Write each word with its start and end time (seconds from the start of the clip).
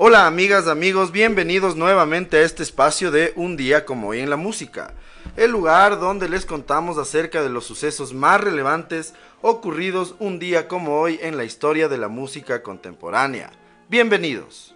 Hola 0.00 0.28
amigas, 0.28 0.68
amigos, 0.68 1.10
bienvenidos 1.10 1.74
nuevamente 1.74 2.36
a 2.36 2.42
este 2.42 2.62
espacio 2.62 3.10
de 3.10 3.32
Un 3.34 3.56
día 3.56 3.84
como 3.84 4.10
hoy 4.10 4.20
en 4.20 4.30
la 4.30 4.36
música, 4.36 4.94
el 5.36 5.50
lugar 5.50 5.98
donde 5.98 6.28
les 6.28 6.46
contamos 6.46 6.98
acerca 6.98 7.42
de 7.42 7.48
los 7.48 7.64
sucesos 7.64 8.14
más 8.14 8.40
relevantes 8.40 9.14
ocurridos 9.42 10.14
un 10.20 10.38
día 10.38 10.68
como 10.68 11.00
hoy 11.00 11.18
en 11.20 11.36
la 11.36 11.42
historia 11.42 11.88
de 11.88 11.98
la 11.98 12.06
música 12.06 12.62
contemporánea. 12.62 13.50
Bienvenidos. 13.88 14.72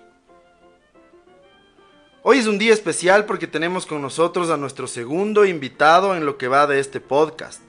Hoy 2.24 2.38
es 2.38 2.48
un 2.48 2.58
día 2.58 2.72
especial 2.72 3.24
porque 3.24 3.46
tenemos 3.46 3.86
con 3.86 4.02
nosotros 4.02 4.50
a 4.50 4.56
nuestro 4.56 4.88
segundo 4.88 5.44
invitado 5.44 6.16
en 6.16 6.26
lo 6.26 6.36
que 6.36 6.48
va 6.48 6.66
de 6.66 6.80
este 6.80 6.98
podcast. 6.98 7.62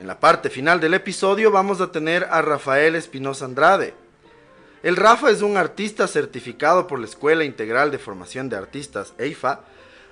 En 0.00 0.06
la 0.06 0.20
parte 0.20 0.48
final 0.48 0.78
del 0.78 0.94
episodio 0.94 1.50
vamos 1.50 1.80
a 1.80 1.90
tener 1.90 2.28
a 2.30 2.40
Rafael 2.40 2.94
Espinosa 2.94 3.46
Andrade, 3.46 3.94
el 4.82 4.94
Rafa 4.94 5.30
es 5.30 5.42
un 5.42 5.56
artista 5.56 6.06
certificado 6.06 6.86
por 6.86 7.00
la 7.00 7.06
Escuela 7.06 7.44
Integral 7.44 7.90
de 7.90 7.98
Formación 7.98 8.48
de 8.48 8.56
Artistas, 8.56 9.12
EIFA. 9.18 9.62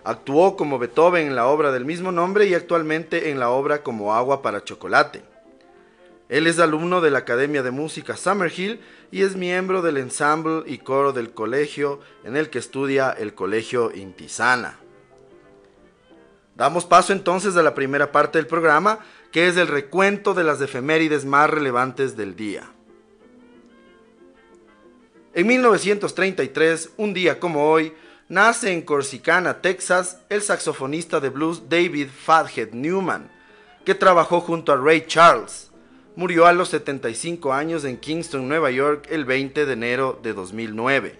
Actuó 0.03 0.57
como 0.57 0.79
Beethoven 0.79 1.29
en 1.29 1.37
la 1.37 1.47
obra 1.47 1.71
del 1.71 1.85
mismo 1.85 2.11
nombre 2.11 2.47
y 2.47 2.55
actualmente 2.55 3.31
en 3.31 3.39
la 3.39 3.51
obra 3.51 3.83
como 3.83 4.15
Agua 4.15 4.43
para 4.43 4.65
Chocolate. 4.65 5.23
Él 6.29 6.49
es 6.49 6.59
alumno 6.59 7.01
de 7.01 7.13
la 7.13 7.19
Academia 7.19 7.63
de 7.63 7.71
Música 7.71 8.17
Summerhill 8.17 8.81
y 9.13 9.23
es 9.23 9.37
miembro 9.37 9.83
del 9.83 9.99
ensamble 9.99 10.65
y 10.67 10.79
coro 10.79 11.13
del 11.13 11.31
colegio 11.31 12.01
en 12.25 12.37
el 12.37 12.51
que 12.51 12.59
estudia 12.59 13.11
el 13.11 13.35
Colegio 13.35 13.93
Intisana. 13.95 14.81
Damos 16.57 16.87
paso 16.87 17.13
entonces 17.13 17.57
a 17.57 17.63
la 17.63 17.75
primera 17.75 18.11
parte 18.11 18.39
del 18.39 18.49
programa, 18.49 18.99
que 19.31 19.47
es 19.47 19.57
el 19.57 19.69
recuento 19.69 20.35
de 20.35 20.43
las 20.43 20.61
efemérides 20.61 21.25
más 21.25 21.51
relevantes 21.51 22.17
del 22.17 22.35
día. 22.35 22.73
En 25.37 25.47
1933, 25.49 26.93
un 26.97 27.13
día 27.13 27.39
como 27.39 27.71
hoy, 27.71 27.93
nace 28.27 28.73
en 28.73 28.81
Corsicana, 28.81 29.61
Texas, 29.61 30.19
el 30.31 30.41
saxofonista 30.41 31.21
de 31.21 31.29
blues 31.29 31.69
David 31.69 32.09
Fathead 32.09 32.71
Newman, 32.73 33.31
que 33.85 33.95
trabajó 33.95 34.41
junto 34.41 34.73
a 34.73 34.77
Ray 34.77 35.05
Charles. 35.07 35.71
Murió 36.15 36.47
a 36.47 36.55
los 36.55 36.71
75 36.71 37.53
años 37.53 37.85
en 37.85 37.99
Kingston, 37.99 38.49
Nueva 38.49 38.71
York, 38.71 39.09
el 39.11 39.27
20 39.27 39.67
de 39.67 39.73
enero 39.75 40.19
de 40.23 40.33
2009. 40.33 41.19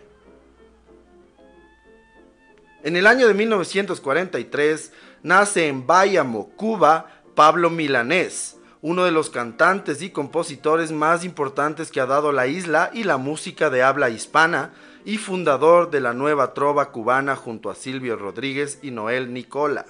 En 2.85 2.97
el 2.97 3.07
año 3.07 3.29
de 3.29 3.35
1943 3.35 4.93
nace 5.25 5.69
en 5.69 5.87
Bayamo, 5.87 6.49
Cuba, 6.57 7.21
Pablo 7.35 7.69
Milanés, 7.69 8.56
uno 8.83 9.05
de 9.05 9.11
los 9.11 9.31
cantantes 9.31 10.03
y 10.03 10.11
compositores 10.11 10.93
más 10.93 11.25
importantes 11.25 11.91
que 11.91 12.01
ha 12.01 12.07
dado 12.07 12.33
la 12.33 12.47
isla 12.47 12.91
y 12.93 13.05
la 13.05 13.17
música 13.17 13.71
de 13.71 13.83
habla 13.83 14.11
hispana, 14.11 14.73
y 15.07 15.19
fundador 15.19 15.91
de 15.91 16.01
la 16.01 16.13
nueva 16.13 16.53
trova 16.53 16.91
cubana 16.91 17.37
junto 17.37 17.71
a 17.71 17.77
Silvio 17.77 18.17
Rodríguez 18.17 18.81
y 18.83 18.91
Noel 18.91 19.33
Nicola. 19.33 19.87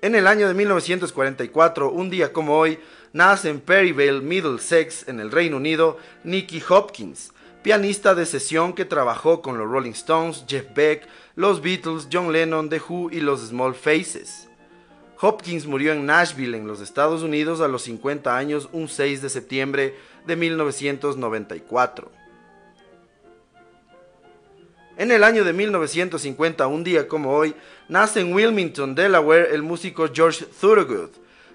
En 0.00 0.14
el 0.14 0.26
año 0.26 0.48
de 0.48 0.54
1944, 0.54 1.90
un 1.90 2.08
día 2.10 2.32
como 2.32 2.58
hoy, 2.58 2.78
nace 3.12 3.50
en 3.50 3.60
Perryville, 3.60 4.22
Middlesex, 4.22 5.06
en 5.08 5.20
el 5.20 5.30
Reino 5.30 5.58
Unido, 5.58 5.98
Nicky 6.24 6.62
Hopkins, 6.66 7.32
pianista 7.62 8.14
de 8.14 8.26
sesión 8.26 8.72
que 8.72 8.84
trabajó 8.86 9.40
con 9.42 9.56
los 9.58 9.66
Rolling 9.66 9.92
Stones, 9.92 10.44
Jeff 10.48 10.66
Beck, 10.74 11.06
los 11.36 11.62
Beatles, 11.62 12.08
John 12.12 12.32
Lennon, 12.32 12.68
The 12.68 12.80
Who 12.86 13.10
y 13.12 13.20
los 13.20 13.40
Small 13.40 13.74
Faces. 13.74 14.43
Hopkins 15.26 15.64
murió 15.66 15.94
en 15.94 16.04
Nashville, 16.04 16.54
en 16.54 16.66
los 16.66 16.82
Estados 16.82 17.22
Unidos, 17.22 17.62
a 17.62 17.68
los 17.68 17.80
50 17.84 18.36
años, 18.36 18.68
un 18.72 18.88
6 18.88 19.22
de 19.22 19.30
septiembre 19.30 19.94
de 20.26 20.36
1994. 20.36 22.12
En 24.98 25.10
el 25.10 25.24
año 25.24 25.42
de 25.42 25.54
1950, 25.54 26.66
un 26.66 26.84
día 26.84 27.08
como 27.08 27.32
hoy, 27.32 27.54
nace 27.88 28.20
en 28.20 28.34
Wilmington, 28.34 28.94
Delaware, 28.94 29.48
el 29.54 29.62
músico 29.62 30.10
George 30.12 30.44
Thorogood. 30.60 31.12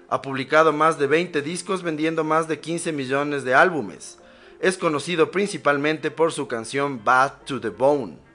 Ha 0.08 0.20
publicado 0.20 0.72
más 0.72 0.98
de 0.98 1.06
20 1.06 1.40
discos 1.40 1.84
vendiendo 1.84 2.24
más 2.24 2.48
de 2.48 2.58
15 2.58 2.90
millones 2.90 3.44
de 3.44 3.54
álbumes. 3.54 4.18
Es 4.58 4.76
conocido 4.76 5.30
principalmente 5.30 6.10
por 6.10 6.32
su 6.32 6.48
canción 6.48 7.04
Bad 7.04 7.44
to 7.46 7.60
the 7.60 7.68
Bone. 7.68 8.29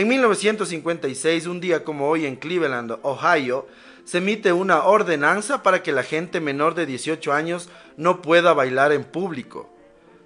En 0.00 0.08
1956, 0.08 1.46
un 1.46 1.60
día 1.60 1.84
como 1.84 2.08
hoy 2.08 2.24
en 2.24 2.36
Cleveland, 2.36 2.96
Ohio, 3.02 3.66
se 4.06 4.16
emite 4.16 4.50
una 4.50 4.84
ordenanza 4.84 5.62
para 5.62 5.82
que 5.82 5.92
la 5.92 6.04
gente 6.04 6.40
menor 6.40 6.74
de 6.74 6.86
18 6.86 7.34
años 7.34 7.68
no 7.98 8.22
pueda 8.22 8.54
bailar 8.54 8.92
en 8.92 9.04
público. 9.04 9.68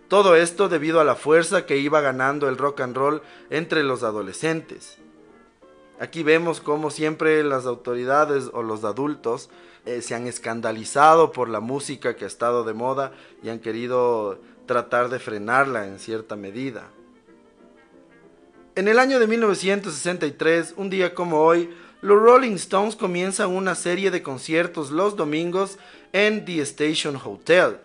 Todo 0.06 0.36
esto 0.36 0.68
debido 0.68 1.00
a 1.00 1.04
la 1.04 1.16
fuerza 1.16 1.66
que 1.66 1.78
iba 1.78 2.00
ganando 2.00 2.48
el 2.48 2.56
rock 2.56 2.82
and 2.82 2.96
roll 2.96 3.22
entre 3.50 3.82
los 3.82 4.04
adolescentes. 4.04 4.98
Aquí 5.98 6.22
vemos 6.22 6.60
cómo 6.60 6.90
siempre 6.90 7.42
las 7.42 7.66
autoridades 7.66 8.50
o 8.52 8.62
los 8.62 8.84
adultos 8.84 9.50
eh, 9.86 10.02
se 10.02 10.14
han 10.14 10.28
escandalizado 10.28 11.32
por 11.32 11.48
la 11.48 11.58
música 11.58 12.14
que 12.14 12.26
ha 12.26 12.28
estado 12.28 12.62
de 12.62 12.74
moda 12.74 13.10
y 13.42 13.48
han 13.48 13.58
querido 13.58 14.38
tratar 14.66 15.08
de 15.08 15.18
frenarla 15.18 15.88
en 15.88 15.98
cierta 15.98 16.36
medida. 16.36 16.92
En 18.76 18.88
el 18.88 18.98
año 18.98 19.20
de 19.20 19.28
1963, 19.28 20.74
un 20.76 20.90
día 20.90 21.14
como 21.14 21.42
hoy, 21.42 21.72
los 22.02 22.20
Rolling 22.20 22.54
Stones 22.54 22.96
comienzan 22.96 23.50
una 23.50 23.76
serie 23.76 24.10
de 24.10 24.20
conciertos 24.20 24.90
los 24.90 25.14
domingos 25.14 25.78
en 26.12 26.44
The 26.44 26.60
Station 26.62 27.16
Hotel. 27.24 27.76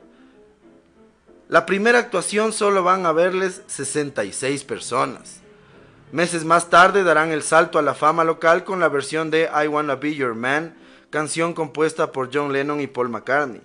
La 1.48 1.68
primera 1.68 2.00
actuación 2.00 2.54
solo 2.54 2.84
van 2.84 3.06
a 3.06 3.12
verles 3.12 3.62
66 3.68 4.64
personas. 4.64 5.42
Meses 6.12 6.44
más 6.44 6.72
tarde 6.72 7.04
darán 7.04 7.32
el 7.32 7.44
salto 7.44 7.78
a 7.78 7.84
la 7.84 7.94
fama 7.94 8.24
local 8.24 8.64
con 8.64 8.80
la 8.80 8.90
versión 8.90 9.30
de 9.30 9.48
I 9.64 9.68
Wanna 9.68 9.96
Be 9.96 10.16
Your 10.16 10.34
Man, 10.34 10.74
canción 11.12 11.54
compuesta 11.54 12.12
por 12.12 12.32
John 12.34 12.52
Lennon 12.52 12.82
y 12.82 12.88
Paul 12.88 13.10
McCartney. 13.10 13.62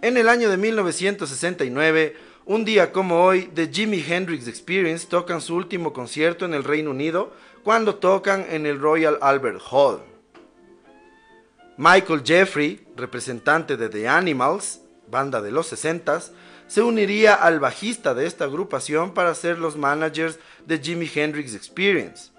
En 0.00 0.16
el 0.16 0.30
año 0.30 0.48
de 0.48 0.56
1969, 0.56 2.16
un 2.46 2.64
día 2.64 2.92
como 2.92 3.24
hoy, 3.24 3.50
The 3.54 3.68
Jimi 3.72 4.04
Hendrix 4.06 4.46
Experience 4.48 5.06
tocan 5.06 5.40
su 5.40 5.54
último 5.54 5.92
concierto 5.92 6.44
en 6.44 6.54
el 6.54 6.64
Reino 6.64 6.90
Unido 6.90 7.32
cuando 7.62 7.96
tocan 7.96 8.46
en 8.50 8.66
el 8.66 8.80
Royal 8.80 9.18
Albert 9.22 9.60
Hall. 9.70 10.00
Michael 11.76 12.22
Jeffrey, 12.24 12.86
representante 12.96 13.76
de 13.76 13.88
The 13.88 14.08
Animals, 14.08 14.80
banda 15.10 15.40
de 15.40 15.50
los 15.50 15.66
60 15.68 16.20
se 16.66 16.82
uniría 16.82 17.34
al 17.34 17.60
bajista 17.60 18.14
de 18.14 18.26
esta 18.26 18.44
agrupación 18.44 19.12
para 19.12 19.34
ser 19.34 19.58
los 19.58 19.76
managers 19.76 20.38
de 20.66 20.78
Jimi 20.78 21.10
Hendrix 21.12 21.54
Experience. 21.54 22.30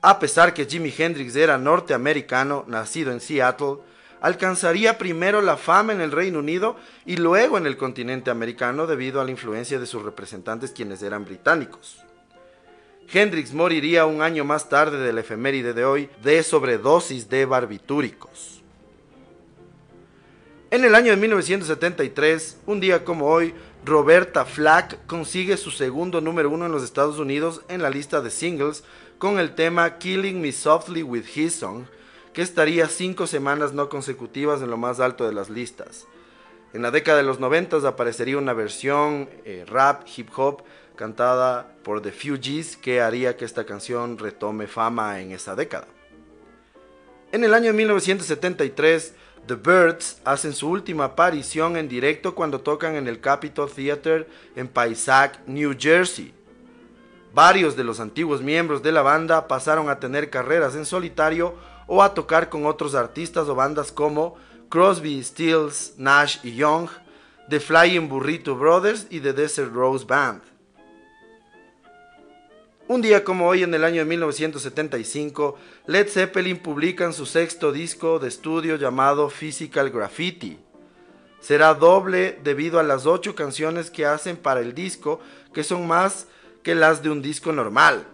A 0.00 0.18
pesar 0.18 0.54
que 0.54 0.66
Jimi 0.66 0.92
Hendrix 0.96 1.36
era 1.36 1.58
norteamericano, 1.58 2.64
nacido 2.66 3.12
en 3.12 3.20
Seattle, 3.20 3.78
alcanzaría 4.22 4.98
primero 4.98 5.42
la 5.42 5.56
fama 5.56 5.92
en 5.92 6.00
el 6.00 6.12
Reino 6.12 6.38
Unido 6.38 6.76
y 7.04 7.16
luego 7.16 7.58
en 7.58 7.66
el 7.66 7.76
continente 7.76 8.30
americano 8.30 8.86
debido 8.86 9.20
a 9.20 9.24
la 9.24 9.32
influencia 9.32 9.78
de 9.78 9.86
sus 9.86 10.02
representantes 10.02 10.70
quienes 10.70 11.02
eran 11.02 11.24
británicos. 11.24 11.98
Hendrix 13.12 13.52
moriría 13.52 14.06
un 14.06 14.22
año 14.22 14.44
más 14.44 14.68
tarde 14.68 14.98
de 14.98 15.12
la 15.12 15.20
efeméride 15.20 15.74
de 15.74 15.84
hoy 15.84 16.08
de 16.22 16.42
sobredosis 16.44 17.28
de 17.28 17.44
barbitúricos. 17.44 18.62
En 20.70 20.84
el 20.84 20.94
año 20.94 21.10
de 21.10 21.16
1973, 21.16 22.58
un 22.64 22.80
día 22.80 23.04
como 23.04 23.26
hoy, 23.26 23.52
Roberta 23.84 24.44
Flack 24.44 25.04
consigue 25.06 25.56
su 25.56 25.72
segundo 25.72 26.20
número 26.20 26.48
uno 26.48 26.64
en 26.66 26.72
los 26.72 26.84
Estados 26.84 27.18
Unidos 27.18 27.62
en 27.68 27.82
la 27.82 27.90
lista 27.90 28.20
de 28.20 28.30
singles 28.30 28.84
con 29.18 29.40
el 29.40 29.56
tema 29.56 29.98
Killing 29.98 30.40
Me 30.40 30.52
Softly 30.52 31.02
with 31.02 31.24
His 31.34 31.56
Song, 31.56 31.84
que 32.32 32.42
estaría 32.42 32.88
cinco 32.88 33.26
semanas 33.26 33.72
no 33.72 33.88
consecutivas 33.88 34.62
en 34.62 34.70
lo 34.70 34.76
más 34.76 35.00
alto 35.00 35.26
de 35.26 35.34
las 35.34 35.50
listas. 35.50 36.06
En 36.72 36.82
la 36.82 36.90
década 36.90 37.18
de 37.18 37.24
los 37.24 37.38
90 37.38 37.86
aparecería 37.86 38.38
una 38.38 38.54
versión 38.54 39.28
eh, 39.44 39.64
rap, 39.68 40.04
hip 40.16 40.30
hop, 40.36 40.62
cantada 40.96 41.74
por 41.82 42.00
The 42.00 42.12
Fugees, 42.12 42.76
que 42.76 43.00
haría 43.00 43.36
que 43.36 43.44
esta 43.44 43.64
canción 43.64 44.18
retome 44.18 44.66
fama 44.66 45.20
en 45.20 45.32
esa 45.32 45.54
década. 45.54 45.86
En 47.30 47.44
el 47.44 47.54
año 47.54 47.72
1973, 47.72 49.14
The 49.46 49.54
Birds 49.54 50.20
hacen 50.24 50.52
su 50.52 50.68
última 50.68 51.04
aparición 51.04 51.76
en 51.76 51.88
directo 51.88 52.34
cuando 52.34 52.60
tocan 52.60 52.94
en 52.94 53.08
el 53.08 53.20
Capitol 53.20 53.70
Theater 53.70 54.28
en 54.54 54.68
Paisac, 54.68 55.40
New 55.46 55.74
Jersey. 55.78 56.32
Varios 57.34 57.74
de 57.76 57.84
los 57.84 57.98
antiguos 57.98 58.42
miembros 58.42 58.82
de 58.82 58.92
la 58.92 59.02
banda 59.02 59.48
pasaron 59.48 59.88
a 59.88 59.98
tener 59.98 60.30
carreras 60.30 60.74
en 60.76 60.84
solitario 60.84 61.54
o 61.94 62.02
a 62.02 62.14
tocar 62.14 62.48
con 62.48 62.64
otros 62.64 62.94
artistas 62.94 63.50
o 63.50 63.54
bandas 63.54 63.92
como 63.92 64.36
Crosby, 64.70 65.22
Stills, 65.22 65.92
Nash 65.98 66.38
y 66.42 66.54
Young, 66.54 66.88
The 67.50 67.60
Flying 67.60 68.08
Burrito 68.08 68.56
Brothers 68.56 69.06
y 69.10 69.20
The 69.20 69.34
Desert 69.34 69.74
Rose 69.74 70.06
Band. 70.06 70.40
Un 72.88 73.02
día 73.02 73.22
como 73.24 73.46
hoy 73.46 73.62
en 73.62 73.74
el 73.74 73.84
año 73.84 73.98
de 73.98 74.06
1975, 74.06 75.58
Led 75.84 76.08
Zeppelin 76.08 76.60
publican 76.60 77.12
su 77.12 77.26
sexto 77.26 77.72
disco 77.72 78.18
de 78.18 78.28
estudio 78.28 78.76
llamado 78.76 79.28
Physical 79.28 79.90
Graffiti. 79.90 80.58
Será 81.40 81.74
doble 81.74 82.40
debido 82.42 82.80
a 82.80 82.84
las 82.84 83.04
ocho 83.04 83.34
canciones 83.34 83.90
que 83.90 84.06
hacen 84.06 84.38
para 84.38 84.60
el 84.60 84.72
disco, 84.72 85.20
que 85.52 85.62
son 85.62 85.86
más 85.86 86.26
que 86.62 86.74
las 86.74 87.02
de 87.02 87.10
un 87.10 87.20
disco 87.20 87.52
normal. 87.52 88.06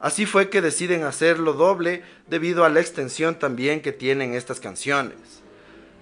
Así 0.00 0.24
fue 0.24 0.48
que 0.48 0.62
deciden 0.62 1.04
hacerlo 1.04 1.52
doble 1.52 2.02
debido 2.26 2.64
a 2.64 2.70
la 2.70 2.80
extensión 2.80 3.38
también 3.38 3.82
que 3.82 3.92
tienen 3.92 4.32
estas 4.32 4.58
canciones. 4.58 5.42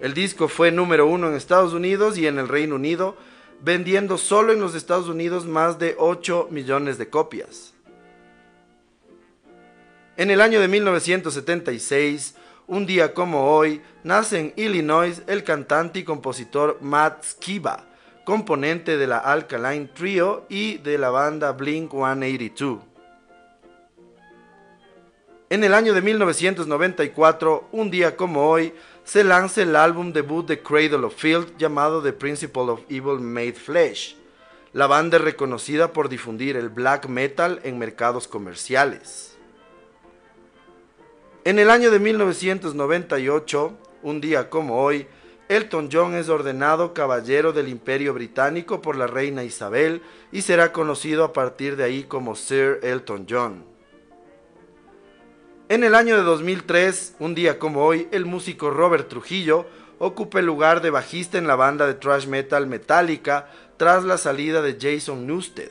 El 0.00 0.14
disco 0.14 0.46
fue 0.46 0.70
número 0.70 1.06
uno 1.06 1.28
en 1.28 1.34
Estados 1.34 1.72
Unidos 1.72 2.16
y 2.16 2.28
en 2.28 2.38
el 2.38 2.46
Reino 2.46 2.76
Unido, 2.76 3.16
vendiendo 3.60 4.16
solo 4.16 4.52
en 4.52 4.60
los 4.60 4.76
Estados 4.76 5.08
Unidos 5.08 5.46
más 5.46 5.80
de 5.80 5.96
8 5.98 6.46
millones 6.52 6.96
de 6.96 7.08
copias. 7.08 7.74
En 10.16 10.30
el 10.30 10.40
año 10.40 10.60
de 10.60 10.68
1976, 10.68 12.36
un 12.68 12.86
día 12.86 13.14
como 13.14 13.50
hoy, 13.50 13.82
nace 14.04 14.38
en 14.38 14.52
Illinois 14.54 15.22
el 15.26 15.42
cantante 15.42 16.00
y 16.00 16.04
compositor 16.04 16.78
Matt 16.80 17.24
Skiba, 17.24 17.84
componente 18.24 18.96
de 18.96 19.06
la 19.08 19.18
Alkaline 19.18 19.88
Trio 19.92 20.46
y 20.48 20.78
de 20.78 20.98
la 20.98 21.10
banda 21.10 21.50
Blink 21.52 21.90
182. 21.90 22.87
En 25.50 25.64
el 25.64 25.72
año 25.72 25.94
de 25.94 26.02
1994, 26.02 27.68
un 27.72 27.90
día 27.90 28.16
como 28.16 28.50
hoy, 28.50 28.74
se 29.04 29.24
lanza 29.24 29.62
el 29.62 29.76
álbum 29.76 30.12
debut 30.12 30.46
de 30.46 30.60
Cradle 30.60 31.06
of 31.06 31.14
Field 31.14 31.56
llamado 31.56 32.02
The 32.02 32.12
Principle 32.12 32.64
of 32.64 32.82
Evil 32.90 33.20
Made 33.20 33.54
Flesh. 33.54 34.14
La 34.74 34.86
banda 34.86 35.16
es 35.16 35.24
reconocida 35.24 35.94
por 35.94 36.10
difundir 36.10 36.58
el 36.58 36.68
black 36.68 37.06
metal 37.06 37.60
en 37.64 37.78
mercados 37.78 38.28
comerciales. 38.28 39.38
En 41.44 41.58
el 41.58 41.70
año 41.70 41.90
de 41.90 41.98
1998, 41.98 43.72
un 44.02 44.20
día 44.20 44.50
como 44.50 44.82
hoy, 44.82 45.06
Elton 45.48 45.88
John 45.90 46.14
es 46.14 46.28
ordenado 46.28 46.92
caballero 46.92 47.54
del 47.54 47.68
Imperio 47.68 48.12
Británico 48.12 48.82
por 48.82 48.96
la 48.96 49.06
reina 49.06 49.44
Isabel 49.44 50.02
y 50.30 50.42
será 50.42 50.72
conocido 50.74 51.24
a 51.24 51.32
partir 51.32 51.76
de 51.76 51.84
ahí 51.84 52.02
como 52.02 52.36
Sir 52.36 52.80
Elton 52.82 53.26
John. 53.26 53.77
En 55.70 55.84
el 55.84 55.94
año 55.94 56.16
de 56.16 56.22
2003, 56.22 57.16
un 57.18 57.34
día 57.34 57.58
como 57.58 57.84
hoy, 57.84 58.08
el 58.10 58.24
músico 58.24 58.70
Robert 58.70 59.06
Trujillo 59.08 59.66
ocupa 59.98 60.38
el 60.38 60.46
lugar 60.46 60.80
de 60.80 60.88
bajista 60.88 61.36
en 61.36 61.46
la 61.46 61.56
banda 61.56 61.86
de 61.86 61.92
thrash 61.92 62.26
metal 62.26 62.66
Metallica 62.66 63.50
tras 63.76 64.02
la 64.02 64.16
salida 64.16 64.62
de 64.62 64.78
Jason 64.80 65.26
Newsted. 65.26 65.70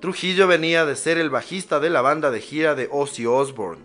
Trujillo 0.00 0.46
venía 0.46 0.86
de 0.86 0.96
ser 0.96 1.18
el 1.18 1.28
bajista 1.28 1.80
de 1.80 1.90
la 1.90 2.00
banda 2.00 2.30
de 2.30 2.40
gira 2.40 2.74
de 2.74 2.88
Ozzy 2.90 3.26
Osbourne. 3.26 3.82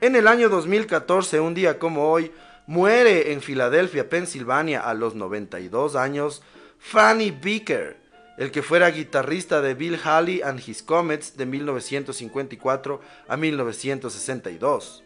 En 0.00 0.16
el 0.16 0.26
año 0.26 0.48
2014, 0.48 1.38
un 1.38 1.54
día 1.54 1.78
como 1.78 2.10
hoy, 2.10 2.32
muere 2.66 3.32
en 3.32 3.42
Filadelfia, 3.42 4.08
Pensilvania, 4.08 4.80
a 4.80 4.94
los 4.94 5.14
92 5.14 5.94
años, 5.94 6.42
Fanny 6.80 7.30
Beaker, 7.30 8.01
el 8.42 8.50
que 8.50 8.64
fuera 8.64 8.90
guitarrista 8.90 9.60
de 9.60 9.74
Bill 9.74 10.00
Haley 10.02 10.42
and 10.42 10.60
His 10.66 10.82
Comets 10.82 11.36
de 11.36 11.46
1954 11.46 13.00
a 13.28 13.36
1962. 13.36 15.04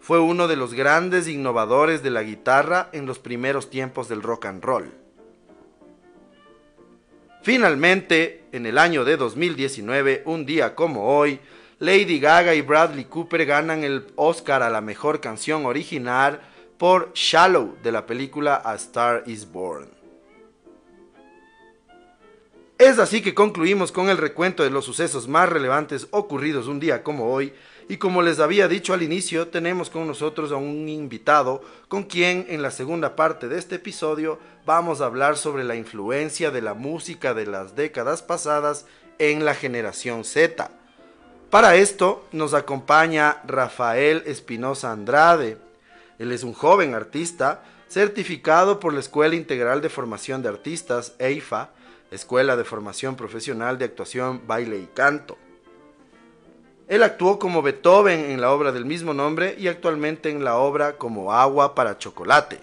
Fue 0.00 0.18
uno 0.18 0.48
de 0.48 0.56
los 0.56 0.74
grandes 0.74 1.28
innovadores 1.28 2.02
de 2.02 2.10
la 2.10 2.24
guitarra 2.24 2.88
en 2.90 3.06
los 3.06 3.20
primeros 3.20 3.70
tiempos 3.70 4.08
del 4.08 4.22
rock 4.22 4.46
and 4.46 4.64
roll. 4.64 4.92
Finalmente, 7.42 8.42
en 8.50 8.66
el 8.66 8.78
año 8.78 9.04
de 9.04 9.18
2019, 9.18 10.24
un 10.24 10.44
día 10.44 10.74
como 10.74 11.16
hoy, 11.16 11.38
Lady 11.78 12.18
Gaga 12.18 12.56
y 12.56 12.62
Bradley 12.62 13.04
Cooper 13.04 13.46
ganan 13.46 13.84
el 13.84 14.08
Oscar 14.16 14.64
a 14.64 14.70
la 14.70 14.80
mejor 14.80 15.20
canción 15.20 15.64
original 15.64 16.40
por 16.76 17.12
Shallow 17.14 17.76
de 17.84 17.92
la 17.92 18.04
película 18.04 18.60
A 18.64 18.74
Star 18.74 19.22
is 19.26 19.48
Born. 19.48 19.93
Es 22.78 22.98
así 22.98 23.22
que 23.22 23.34
concluimos 23.34 23.92
con 23.92 24.08
el 24.08 24.18
recuento 24.18 24.64
de 24.64 24.70
los 24.70 24.84
sucesos 24.84 25.28
más 25.28 25.48
relevantes 25.48 26.08
ocurridos 26.10 26.66
un 26.66 26.80
día 26.80 27.04
como 27.04 27.32
hoy 27.32 27.52
y 27.88 27.98
como 27.98 28.20
les 28.20 28.40
había 28.40 28.66
dicho 28.66 28.92
al 28.92 29.02
inicio, 29.02 29.46
tenemos 29.46 29.90
con 29.90 30.08
nosotros 30.08 30.50
a 30.50 30.56
un 30.56 30.88
invitado 30.88 31.62
con 31.86 32.02
quien 32.02 32.46
en 32.48 32.62
la 32.62 32.72
segunda 32.72 33.14
parte 33.14 33.46
de 33.46 33.58
este 33.58 33.76
episodio 33.76 34.40
vamos 34.66 35.00
a 35.00 35.06
hablar 35.06 35.36
sobre 35.36 35.62
la 35.62 35.76
influencia 35.76 36.50
de 36.50 36.62
la 36.62 36.74
música 36.74 37.32
de 37.32 37.46
las 37.46 37.76
décadas 37.76 38.22
pasadas 38.22 38.86
en 39.18 39.44
la 39.44 39.54
generación 39.54 40.24
Z. 40.24 40.68
Para 41.50 41.76
esto 41.76 42.26
nos 42.32 42.54
acompaña 42.54 43.40
Rafael 43.46 44.24
Espinosa 44.26 44.90
Andrade. 44.90 45.58
Él 46.18 46.32
es 46.32 46.42
un 46.42 46.54
joven 46.54 46.94
artista 46.94 47.62
certificado 47.86 48.80
por 48.80 48.92
la 48.92 49.00
Escuela 49.00 49.36
Integral 49.36 49.80
de 49.80 49.90
Formación 49.90 50.42
de 50.42 50.48
Artistas, 50.48 51.14
EIFA, 51.20 51.70
Escuela 52.10 52.56
de 52.56 52.64
Formación 52.64 53.16
Profesional 53.16 53.78
de 53.78 53.86
Actuación, 53.86 54.42
Baile 54.46 54.78
y 54.78 54.86
Canto. 54.86 55.36
Él 56.86 57.02
actuó 57.02 57.38
como 57.38 57.62
Beethoven 57.62 58.30
en 58.30 58.40
la 58.40 58.52
obra 58.52 58.70
del 58.70 58.84
mismo 58.84 59.14
nombre 59.14 59.56
y 59.58 59.68
actualmente 59.68 60.30
en 60.30 60.44
la 60.44 60.56
obra 60.56 60.98
como 60.98 61.32
Agua 61.32 61.74
para 61.74 61.98
Chocolate. 61.98 62.58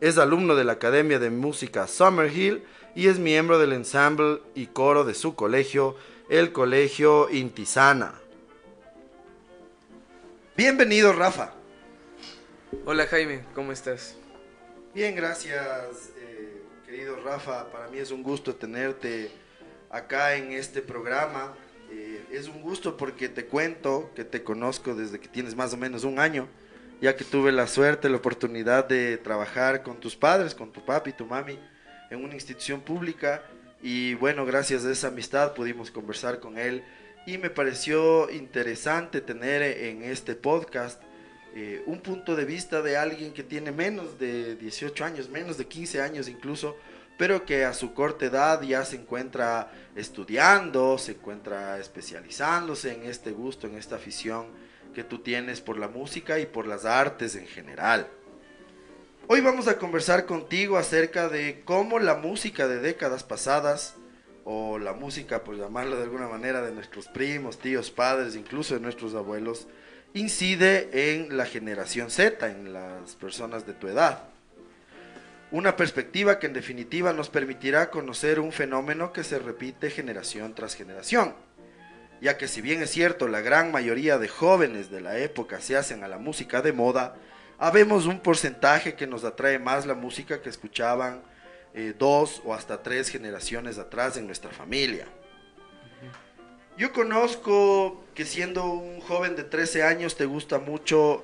Es 0.00 0.18
alumno 0.18 0.54
de 0.54 0.64
la 0.64 0.72
Academia 0.72 1.18
de 1.18 1.30
Música 1.30 1.86
Summerhill 1.86 2.62
y 2.94 3.08
es 3.08 3.18
miembro 3.18 3.58
del 3.58 3.72
ensemble 3.72 4.40
y 4.54 4.66
coro 4.66 5.04
de 5.04 5.14
su 5.14 5.34
colegio, 5.34 5.96
el 6.28 6.52
Colegio 6.52 7.30
Intisana. 7.30 8.14
Bienvenido, 10.56 11.12
Rafa. 11.12 11.52
Hola 12.84 13.06
Jaime, 13.06 13.44
¿cómo 13.54 13.72
estás? 13.72 14.16
Bien, 14.94 15.14
gracias 15.14 16.10
querido 16.96 17.16
Rafa, 17.22 17.70
para 17.70 17.88
mí 17.88 17.98
es 17.98 18.10
un 18.10 18.22
gusto 18.22 18.54
tenerte 18.54 19.30
acá 19.90 20.34
en 20.34 20.52
este 20.52 20.80
programa. 20.80 21.54
Eh, 21.90 22.24
es 22.32 22.48
un 22.48 22.62
gusto 22.62 22.96
porque 22.96 23.28
te 23.28 23.44
cuento 23.44 24.10
que 24.14 24.24
te 24.24 24.42
conozco 24.42 24.94
desde 24.94 25.20
que 25.20 25.28
tienes 25.28 25.54
más 25.54 25.74
o 25.74 25.76
menos 25.76 26.04
un 26.04 26.18
año, 26.18 26.48
ya 27.02 27.14
que 27.14 27.24
tuve 27.24 27.52
la 27.52 27.66
suerte, 27.66 28.08
la 28.08 28.16
oportunidad 28.16 28.88
de 28.88 29.18
trabajar 29.18 29.82
con 29.82 30.00
tus 30.00 30.16
padres, 30.16 30.54
con 30.54 30.72
tu 30.72 30.86
papi 30.86 31.10
y 31.10 31.12
tu 31.12 31.26
mami, 31.26 31.58
en 32.08 32.24
una 32.24 32.32
institución 32.32 32.80
pública. 32.80 33.42
Y 33.82 34.14
bueno, 34.14 34.46
gracias 34.46 34.86
a 34.86 34.90
esa 34.90 35.08
amistad 35.08 35.52
pudimos 35.52 35.90
conversar 35.90 36.40
con 36.40 36.56
él 36.56 36.82
y 37.26 37.36
me 37.36 37.50
pareció 37.50 38.30
interesante 38.30 39.20
tener 39.20 39.60
en 39.60 40.02
este 40.02 40.34
podcast 40.34 41.02
eh, 41.58 41.82
un 41.86 42.00
punto 42.00 42.36
de 42.36 42.44
vista 42.44 42.82
de 42.82 42.98
alguien 42.98 43.32
que 43.32 43.42
tiene 43.42 43.72
menos 43.72 44.18
de 44.18 44.56
18 44.56 45.02
años, 45.06 45.30
menos 45.30 45.56
de 45.56 45.64
15 45.64 46.02
años 46.02 46.28
incluso, 46.28 46.76
pero 47.16 47.46
que 47.46 47.64
a 47.64 47.72
su 47.72 47.94
corta 47.94 48.26
edad 48.26 48.60
ya 48.60 48.84
se 48.84 48.96
encuentra 48.96 49.72
estudiando, 49.94 50.98
se 50.98 51.12
encuentra 51.12 51.78
especializándose 51.78 52.92
en 52.92 53.04
este 53.04 53.30
gusto, 53.30 53.66
en 53.66 53.78
esta 53.78 53.96
afición 53.96 54.48
que 54.94 55.02
tú 55.02 55.20
tienes 55.20 55.62
por 55.62 55.78
la 55.78 55.88
música 55.88 56.38
y 56.38 56.44
por 56.44 56.66
las 56.66 56.84
artes 56.84 57.36
en 57.36 57.46
general. 57.46 58.06
Hoy 59.26 59.40
vamos 59.40 59.66
a 59.66 59.78
conversar 59.78 60.26
contigo 60.26 60.76
acerca 60.76 61.30
de 61.30 61.62
cómo 61.64 61.98
la 61.98 62.16
música 62.16 62.68
de 62.68 62.80
décadas 62.80 63.24
pasadas, 63.24 63.94
o 64.44 64.78
la 64.78 64.92
música, 64.92 65.42
por 65.42 65.56
llamarlo 65.56 65.96
de 65.96 66.02
alguna 66.02 66.28
manera, 66.28 66.60
de 66.60 66.72
nuestros 66.72 67.08
primos, 67.08 67.58
tíos, 67.58 67.90
padres, 67.90 68.36
incluso 68.36 68.74
de 68.74 68.80
nuestros 68.80 69.14
abuelos, 69.14 69.66
incide 70.14 71.12
en 71.12 71.36
la 71.36 71.46
generación 71.46 72.10
Z, 72.10 72.48
en 72.48 72.72
las 72.72 73.16
personas 73.16 73.66
de 73.66 73.74
tu 73.74 73.88
edad. 73.88 74.24
Una 75.50 75.76
perspectiva 75.76 76.38
que 76.38 76.46
en 76.46 76.52
definitiva 76.52 77.12
nos 77.12 77.30
permitirá 77.30 77.90
conocer 77.90 78.40
un 78.40 78.52
fenómeno 78.52 79.12
que 79.12 79.24
se 79.24 79.38
repite 79.38 79.90
generación 79.90 80.54
tras 80.54 80.74
generación, 80.74 81.34
ya 82.20 82.36
que 82.36 82.48
si 82.48 82.60
bien 82.60 82.82
es 82.82 82.90
cierto 82.90 83.28
la 83.28 83.40
gran 83.40 83.70
mayoría 83.70 84.18
de 84.18 84.28
jóvenes 84.28 84.90
de 84.90 85.00
la 85.00 85.18
época 85.18 85.60
se 85.60 85.76
hacen 85.76 86.02
a 86.02 86.08
la 86.08 86.18
música 86.18 86.62
de 86.62 86.72
moda, 86.72 87.16
habemos 87.58 88.06
un 88.06 88.20
porcentaje 88.20 88.94
que 88.94 89.06
nos 89.06 89.24
atrae 89.24 89.58
más 89.58 89.86
la 89.86 89.94
música 89.94 90.42
que 90.42 90.48
escuchaban 90.48 91.22
eh, 91.74 91.94
dos 91.96 92.42
o 92.44 92.54
hasta 92.54 92.82
tres 92.82 93.08
generaciones 93.08 93.78
atrás 93.78 94.16
en 94.16 94.26
nuestra 94.26 94.50
familia. 94.50 95.06
Yo 96.76 96.92
conozco 96.92 98.04
que 98.16 98.24
siendo 98.24 98.64
un 98.64 99.00
joven 99.02 99.36
de 99.36 99.44
13 99.44 99.82
años 99.82 100.16
te 100.16 100.24
gusta 100.24 100.58
mucho 100.58 101.22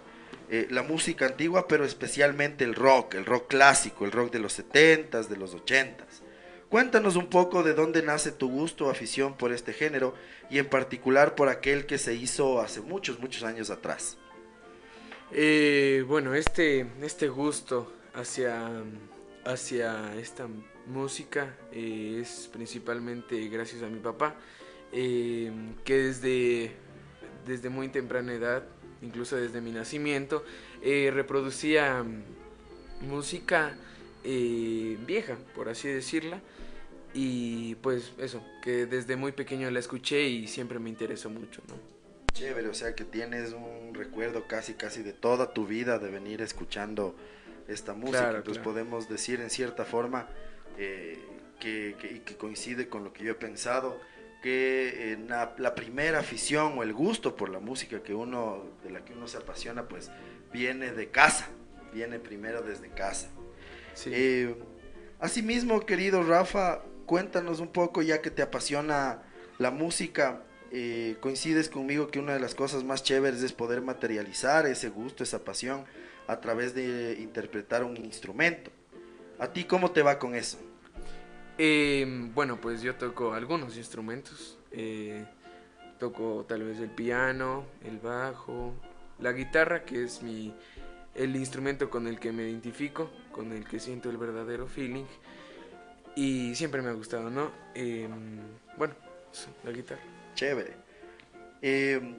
eh, 0.50 0.68
la 0.70 0.82
música 0.82 1.24
antigua, 1.24 1.66
pero 1.66 1.86
especialmente 1.86 2.64
el 2.64 2.74
rock, 2.74 3.14
el 3.14 3.24
rock 3.24 3.48
clásico, 3.48 4.04
el 4.04 4.12
rock 4.12 4.30
de 4.30 4.38
los 4.38 4.60
70s, 4.60 5.28
de 5.28 5.36
los 5.38 5.56
80s. 5.56 6.20
Cuéntanos 6.68 7.16
un 7.16 7.28
poco 7.28 7.62
de 7.62 7.72
dónde 7.72 8.02
nace 8.02 8.30
tu 8.30 8.50
gusto 8.50 8.86
o 8.86 8.90
afición 8.90 9.38
por 9.38 9.52
este 9.52 9.72
género 9.72 10.14
y 10.50 10.58
en 10.58 10.66
particular 10.66 11.34
por 11.34 11.48
aquel 11.48 11.86
que 11.86 11.96
se 11.96 12.12
hizo 12.14 12.60
hace 12.60 12.82
muchos, 12.82 13.18
muchos 13.20 13.42
años 13.42 13.70
atrás. 13.70 14.18
Eh, 15.32 16.04
bueno, 16.06 16.34
este, 16.34 16.86
este 17.00 17.28
gusto 17.28 17.90
hacia, 18.12 18.70
hacia 19.46 20.14
esta 20.16 20.46
música 20.86 21.56
eh, 21.72 22.18
es 22.20 22.50
principalmente 22.52 23.48
gracias 23.48 23.82
a 23.82 23.86
mi 23.86 23.98
papá. 23.98 24.36
Em, 24.92 25.74
que 25.84 25.96
desde, 25.96 26.72
desde 27.46 27.70
muy 27.70 27.88
temprana 27.88 28.34
edad, 28.34 28.64
incluso 29.00 29.36
desde 29.36 29.60
mi 29.60 29.72
nacimiento, 29.72 30.44
eh, 30.82 31.10
reproducía 31.12 32.04
música 33.00 33.74
eh, 34.24 34.98
vieja, 35.06 35.36
por 35.54 35.68
así 35.68 35.88
decirla. 35.88 36.40
Y 37.14 37.74
pues 37.76 38.12
eso, 38.18 38.42
que 38.62 38.86
desde 38.86 39.16
muy 39.16 39.32
pequeño 39.32 39.70
la 39.70 39.80
escuché 39.80 40.22
y 40.28 40.46
siempre 40.46 40.78
me 40.78 40.88
interesó 40.88 41.28
mucho, 41.28 41.62
¿no? 41.68 41.74
Chévere, 42.32 42.68
o 42.68 42.74
sea 42.74 42.94
que 42.94 43.04
tienes 43.04 43.52
un 43.52 43.92
recuerdo 43.92 44.46
casi 44.46 44.74
casi 44.74 45.02
de 45.02 45.12
toda 45.12 45.52
tu 45.52 45.66
vida 45.66 45.98
de 45.98 46.10
venir 46.10 46.40
escuchando 46.40 47.14
esta 47.68 47.92
música. 47.92 48.30
Entonces 48.30 48.62
podemos 48.62 49.08
decir 49.08 49.40
en 49.40 49.50
cierta 49.50 49.84
forma 49.84 50.28
eh, 50.78 51.18
que, 51.60 52.22
que, 52.24 52.36
coincide 52.36 52.88
con 52.88 53.04
lo 53.04 53.12
que 53.12 53.24
yo 53.24 53.32
he 53.32 53.36
pensado, 53.36 54.00
que 54.42 55.18
la, 55.28 55.54
la, 55.56 55.74
primera 55.74 56.18
afición 56.18 56.76
o 56.76 56.82
el 56.82 56.92
gusto 56.92 57.36
por 57.36 57.48
la 57.48 57.60
música 57.60 58.02
que 58.02 58.12
uno, 58.12 58.64
de 58.82 58.90
la 58.90 59.04
que 59.04 59.12
uno 59.12 59.28
se 59.28 59.38
apasiona, 59.38 59.88
pues 59.88 60.10
viene 60.52 60.92
de 60.92 61.10
casa, 61.10 61.48
viene 61.94 62.18
primero 62.18 62.60
desde 62.60 62.88
casa. 62.90 63.30
Sí. 63.94 64.10
Eh, 64.12 64.56
asimismo, 65.20 65.86
querido 65.86 66.22
Rafa, 66.24 66.82
cuéntanos 67.06 67.60
un 67.60 67.68
poco, 67.68 68.02
ya 68.02 68.20
que 68.20 68.30
te 68.30 68.42
apasiona 68.42 69.22
la 69.58 69.70
música, 69.70 70.42
eh, 70.72 71.16
coincides 71.20 71.68
conmigo 71.68 72.08
que 72.08 72.18
una 72.18 72.34
de 72.34 72.40
las 72.40 72.54
cosas 72.54 72.82
más 72.82 73.02
chéveres 73.02 73.42
es 73.42 73.52
poder 73.52 73.80
materializar 73.80 74.66
ese 74.66 74.88
gusto, 74.88 75.22
esa 75.22 75.44
pasión 75.44 75.84
a 76.26 76.40
través 76.40 76.74
de 76.74 77.16
interpretar 77.20 77.84
un 77.84 77.96
instrumento. 77.96 78.70
¿A 79.38 79.52
ti 79.52 79.64
cómo 79.64 79.92
te 79.92 80.02
va 80.02 80.18
con 80.18 80.34
eso? 80.34 80.58
Em, 81.58 82.34
bueno, 82.34 82.60
pues 82.60 82.82
yo 82.82 82.94
toco 82.96 83.34
algunos 83.34 83.76
instrumentos. 83.76 84.58
Eh, 84.70 85.24
toco 85.98 86.44
tal 86.48 86.64
vez 86.64 86.78
el 86.78 86.90
piano, 86.90 87.64
el 87.84 87.98
bajo, 87.98 88.74
la 89.18 89.32
guitarra, 89.32 89.84
que 89.84 90.04
es 90.04 90.22
mi, 90.22 90.54
el 91.14 91.36
instrumento 91.36 91.90
con 91.90 92.06
el 92.06 92.18
que 92.18 92.32
me 92.32 92.48
identifico, 92.48 93.10
con 93.30 93.52
el 93.52 93.64
que 93.64 93.78
siento 93.78 94.10
el 94.10 94.16
verdadero 94.16 94.66
feeling. 94.66 95.04
Y 96.14 96.54
siempre 96.54 96.82
me 96.82 96.90
ha 96.90 96.92
gustado, 96.92 97.30
¿no? 97.30 97.50
Em, 97.74 98.38
bueno, 98.76 98.94
la 99.64 99.70
guitarra. 99.70 100.02
Chévere. 100.34 100.74
Em, 101.62 102.16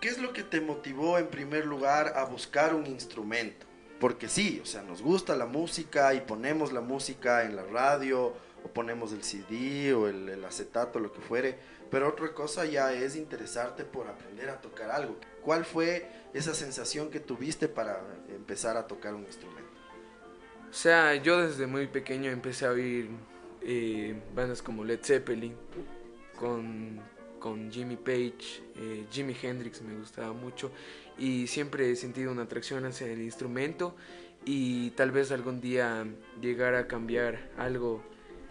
¿Qué 0.00 0.08
es 0.08 0.18
lo 0.18 0.32
que 0.32 0.42
te 0.42 0.60
motivó 0.60 1.18
en 1.18 1.28
primer 1.28 1.64
lugar 1.64 2.12
a 2.16 2.24
buscar 2.24 2.74
un 2.74 2.86
instrumento? 2.86 3.65
Porque 4.00 4.28
sí, 4.28 4.60
o 4.62 4.66
sea, 4.66 4.82
nos 4.82 5.00
gusta 5.02 5.34
la 5.36 5.46
música 5.46 6.12
y 6.14 6.20
ponemos 6.20 6.72
la 6.72 6.80
música 6.82 7.44
en 7.44 7.56
la 7.56 7.64
radio 7.64 8.34
o 8.64 8.68
ponemos 8.68 9.12
el 9.12 9.22
CD 9.22 9.94
o 9.94 10.08
el, 10.08 10.28
el 10.28 10.44
acetato, 10.44 11.00
lo 11.00 11.12
que 11.12 11.20
fuere, 11.20 11.58
pero 11.90 12.08
otra 12.08 12.32
cosa 12.32 12.64
ya 12.64 12.92
es 12.92 13.16
interesarte 13.16 13.84
por 13.84 14.08
aprender 14.08 14.50
a 14.50 14.60
tocar 14.60 14.90
algo. 14.90 15.16
¿Cuál 15.42 15.64
fue 15.64 16.08
esa 16.34 16.54
sensación 16.54 17.10
que 17.10 17.20
tuviste 17.20 17.68
para 17.68 18.02
empezar 18.28 18.76
a 18.76 18.86
tocar 18.86 19.14
un 19.14 19.24
instrumento? 19.24 19.70
O 20.68 20.72
sea, 20.72 21.14
yo 21.14 21.46
desde 21.46 21.66
muy 21.66 21.86
pequeño 21.86 22.30
empecé 22.30 22.66
a 22.66 22.70
oír 22.70 23.08
eh, 23.62 24.20
bandas 24.34 24.62
como 24.62 24.84
Led 24.84 25.00
Zeppelin, 25.02 25.56
con, 26.38 27.00
con 27.38 27.70
Jimmy 27.70 27.96
Page, 27.96 28.62
eh, 28.74 29.06
Jimi 29.10 29.34
Hendrix 29.40 29.80
me 29.80 29.96
gustaba 29.96 30.32
mucho 30.32 30.70
y 31.18 31.46
siempre 31.46 31.90
he 31.90 31.96
sentido 31.96 32.32
una 32.32 32.42
atracción 32.42 32.84
hacia 32.84 33.06
el 33.06 33.22
instrumento 33.22 33.96
y 34.44 34.90
tal 34.90 35.10
vez 35.10 35.32
algún 35.32 35.60
día 35.60 36.06
llegar 36.40 36.74
a 36.74 36.86
cambiar 36.86 37.50
algo 37.56 38.02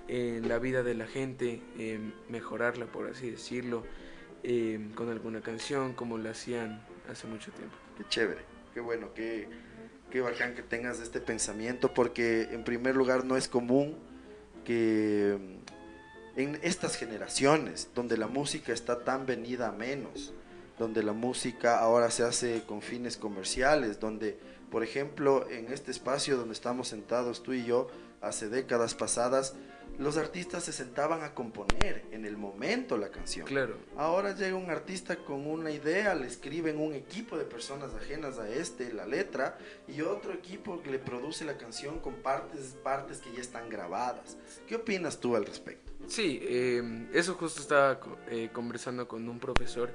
en 0.07 0.48
la 0.48 0.60
vida 0.60 0.84
de 0.84 0.93
la 0.93 1.07
gente, 1.07 1.62
mejorarla 2.29 2.86
por 2.86 3.07
así 3.07 3.31
decirlo, 3.31 3.84
eh, 4.43 4.89
con 4.95 5.10
alguna 5.10 5.41
canción 5.41 5.93
como 5.93 6.17
lo 6.17 6.29
hacían 6.29 6.86
hace 7.10 7.27
mucho 7.27 7.51
tiempo. 7.51 7.75
Qué 7.98 8.03
chévere, 8.10 8.41
qué 8.74 8.81
bueno, 8.81 9.13
qué 9.13 9.48
qué 10.15 10.22
bacán 10.22 10.55
que 10.55 10.62
tengas 10.62 11.01
este 11.01 11.19
pensamiento, 11.19 11.93
porque 11.93 12.43
en 12.51 12.63
primer 12.63 12.95
lugar 12.95 13.25
no 13.25 13.38
es 13.38 13.50
común 13.50 13.98
que 14.63 15.38
mm, 15.38 16.39
en 16.39 16.60
estas 16.63 16.95
generaciones, 16.95 17.89
donde 17.93 18.17
la 18.17 18.27
música 18.27 18.74
está 18.74 19.03
tan 19.03 19.25
venida 19.25 19.67
a 19.67 19.72
menos, 19.72 20.34
donde 20.77 21.03
la 21.03 21.13
música 21.13 21.79
ahora 21.79 22.12
se 22.12 22.24
hace 22.24 22.63
con 22.65 22.82
fines 22.82 23.17
comerciales, 23.17 24.00
donde, 24.00 24.38
por 24.70 24.84
ejemplo, 24.84 25.50
en 25.50 25.72
este 25.72 25.91
espacio 25.91 26.38
donde 26.38 26.53
estamos 26.53 26.88
sentados 26.88 27.44
tú 27.44 27.53
y 27.53 27.65
yo, 27.65 27.88
hace 28.22 28.50
décadas 28.50 28.96
pasadas, 28.96 29.55
los 29.98 30.17
artistas 30.17 30.63
se 30.63 30.74
sentaban 30.74 31.24
a 31.24 31.34
componer 31.34 32.03
en 32.12 32.25
el 32.25 32.36
momento 32.36 32.98
la 32.98 33.10
canción. 33.10 33.48
Claro. 33.48 33.77
Ahora 33.96 34.36
llega 34.36 34.55
un 34.58 34.70
artista 34.70 35.15
con 35.15 35.48
una 35.48 35.72
idea, 35.72 36.15
le 36.15 36.27
escriben 36.27 36.79
un 36.79 36.94
equipo 36.94 37.38
de 37.38 37.46
personas 37.46 37.94
ajenas 37.94 38.38
a 38.38 38.50
este 38.50 38.91
la 38.91 39.05
letra 39.05 39.58
y 39.88 40.01
otro 40.01 40.34
equipo 40.34 40.82
le 40.86 41.00
produce 41.00 41.46
la 41.46 41.58
canción 41.58 42.00
con 42.00 42.15
partes, 42.15 42.75
partes 42.84 43.20
que 43.20 43.32
ya 43.32 43.41
están 43.41 43.70
grabadas. 43.70 44.38
¿Qué 44.67 44.75
opinas 44.75 45.20
tú 45.20 45.36
al 45.36 45.46
respecto? 45.46 45.94
Sí, 46.08 46.39
em, 46.44 47.08
eso 47.13 47.36
justo 47.36 47.62
estaba 47.62 48.00
eh, 48.29 48.50
conversando 48.51 49.08
con 49.08 49.27
un 49.27 49.39
profesor 49.39 49.91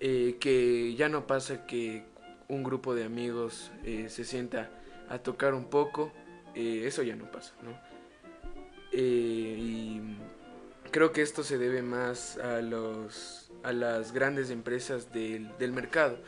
eh, 0.00 0.36
que 0.40 0.94
ya 0.94 1.08
no 1.08 1.26
pasa 1.26 1.66
que 1.66 2.04
un 2.48 2.62
grupo 2.62 2.94
de 2.94 3.04
amigos 3.04 3.70
eh, 3.84 4.06
se 4.08 4.24
sienta 4.24 4.70
a 5.08 5.18
tocar 5.18 5.54
un 5.54 5.66
poco, 5.66 6.12
eso 6.54 7.02
ya 7.02 7.14
no 7.14 7.30
pasa, 7.30 7.54
¿no? 7.62 7.90
Eh, 8.92 9.56
y 9.56 10.00
creo 10.90 11.12
que 11.12 11.22
esto 11.22 11.44
se 11.44 11.58
debe 11.58 11.82
más 11.82 12.38
a, 12.38 12.60
los, 12.60 13.52
a 13.62 13.72
las 13.72 14.12
grandes 14.12 14.50
empresas 14.50 15.12
del, 15.12 15.56
del 15.58 15.72
mercado 15.72 16.18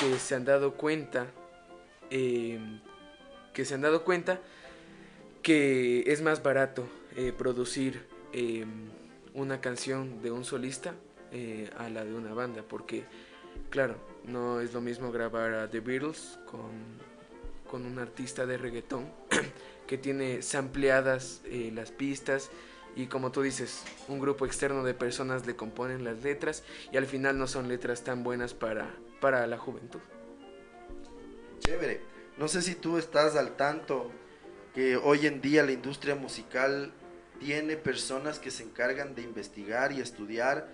que 0.00 0.18
se 0.18 0.36
han 0.36 0.44
dado 0.44 0.74
cuenta 0.74 1.26
eh, 2.10 2.60
que 3.52 3.64
se 3.64 3.74
han 3.74 3.80
dado 3.80 4.04
cuenta 4.04 4.40
que 5.42 6.04
es 6.06 6.22
más 6.22 6.42
barato 6.42 6.86
eh, 7.16 7.32
producir 7.36 8.12
una 9.32 9.60
canción 9.60 10.22
de 10.22 10.32
un 10.32 10.44
solista 10.44 10.94
a 11.76 11.88
la 11.88 12.04
de 12.04 12.14
una 12.14 12.32
banda 12.32 12.62
porque 12.62 13.04
claro 13.70 13.96
no 14.24 14.60
es 14.60 14.72
lo 14.72 14.80
mismo 14.80 15.10
grabar 15.10 15.54
a 15.54 15.68
The 15.68 15.80
Beatles 15.80 16.38
con, 16.46 16.70
con 17.68 17.84
un 17.86 17.98
artista 17.98 18.46
de 18.46 18.56
reggaetón 18.56 19.06
que 19.86 19.98
tiene 19.98 20.42
sampleadas 20.42 21.42
eh, 21.44 21.70
las 21.74 21.90
pistas 21.90 22.50
y 22.96 23.06
como 23.06 23.32
tú 23.32 23.42
dices, 23.42 23.82
un 24.08 24.20
grupo 24.20 24.46
externo 24.46 24.84
de 24.84 24.94
personas 24.94 25.46
le 25.46 25.56
componen 25.56 26.04
las 26.04 26.22
letras 26.22 26.62
y 26.92 26.96
al 26.96 27.06
final 27.06 27.38
no 27.38 27.46
son 27.46 27.68
letras 27.68 28.04
tan 28.04 28.22
buenas 28.22 28.54
para, 28.54 28.88
para 29.20 29.46
la 29.46 29.58
juventud. 29.58 30.00
Chévere. 31.58 32.00
No 32.38 32.46
sé 32.48 32.62
si 32.62 32.74
tú 32.74 32.98
estás 32.98 33.36
al 33.36 33.56
tanto 33.56 34.10
que 34.74 34.96
hoy 34.96 35.26
en 35.26 35.40
día 35.40 35.64
la 35.64 35.72
industria 35.72 36.14
musical 36.14 36.92
tiene 37.40 37.76
personas 37.76 38.38
que 38.38 38.50
se 38.50 38.62
encargan 38.62 39.14
de 39.14 39.22
investigar 39.22 39.92
y 39.92 40.00
estudiar 40.00 40.68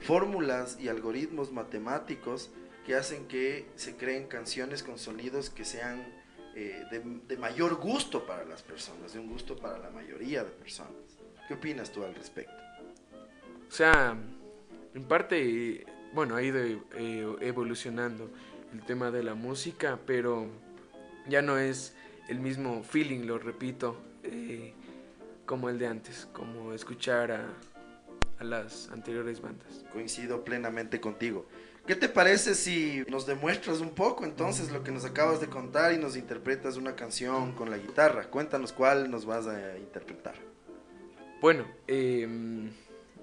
fórmulas 0.00 0.78
y 0.80 0.88
algoritmos 0.88 1.52
matemáticos 1.52 2.50
que 2.84 2.94
hacen 2.94 3.26
que 3.26 3.66
se 3.76 3.96
creen 3.96 4.26
canciones 4.28 4.82
con 4.82 4.98
sonidos 4.98 5.50
que 5.50 5.64
sean 5.64 6.04
eh, 6.54 6.84
de, 6.90 7.36
mayor 7.36 7.74
gusto 7.74 8.24
para 8.24 8.44
las 8.44 8.62
personas, 8.62 9.12
de 9.12 9.18
un 9.18 9.28
gusto 9.28 9.56
para 9.56 9.78
la 9.78 9.90
mayoría 9.90 10.44
de 10.44 10.50
personas. 10.50 10.92
¿Qué 11.48 11.54
opinas 11.54 11.90
tú 11.92 12.04
al 12.04 12.14
respecto? 12.14 12.54
O 13.68 13.72
sea, 13.72 14.16
en 14.94 15.04
parte, 15.04 15.84
bueno, 16.14 16.36
ha 16.36 16.42
ido 16.42 16.58
eh, 16.58 17.36
evolucionando 17.40 18.30
el 18.72 18.82
tema 18.84 19.10
de 19.10 19.22
la 19.22 19.34
música, 19.34 19.98
pero 20.06 20.46
ya 21.28 21.42
no 21.42 21.58
es 21.58 21.94
el 22.28 22.40
mismo 22.40 22.82
feeling, 22.82 23.26
lo 23.26 23.38
repito, 23.38 23.96
eh, 24.22 24.72
como 25.44 25.68
el 25.68 25.78
de 25.78 25.88
antes, 25.88 26.26
como 26.32 26.72
escuchar 26.72 27.32
a, 27.32 27.48
a 28.38 28.44
las 28.44 28.88
anteriores 28.90 29.40
bandas. 29.40 29.84
Coincido 29.92 30.44
plenamente 30.44 31.00
contigo. 31.00 31.46
¿Qué 31.86 31.94
te 31.94 32.08
parece 32.08 32.56
si 32.56 33.04
nos 33.08 33.26
demuestras 33.26 33.80
un 33.80 33.90
poco 33.90 34.24
entonces 34.24 34.72
lo 34.72 34.82
que 34.82 34.90
nos 34.90 35.04
acabas 35.04 35.40
de 35.40 35.46
contar 35.46 35.92
y 35.92 35.98
nos 35.98 36.16
interpretas 36.16 36.76
una 36.76 36.96
canción 36.96 37.52
con 37.52 37.70
la 37.70 37.78
guitarra? 37.78 38.28
Cuéntanos 38.28 38.72
cuál 38.72 39.08
nos 39.08 39.24
vas 39.24 39.46
a 39.46 39.78
interpretar. 39.78 40.34
Bueno, 41.40 41.64
em, 41.86 42.72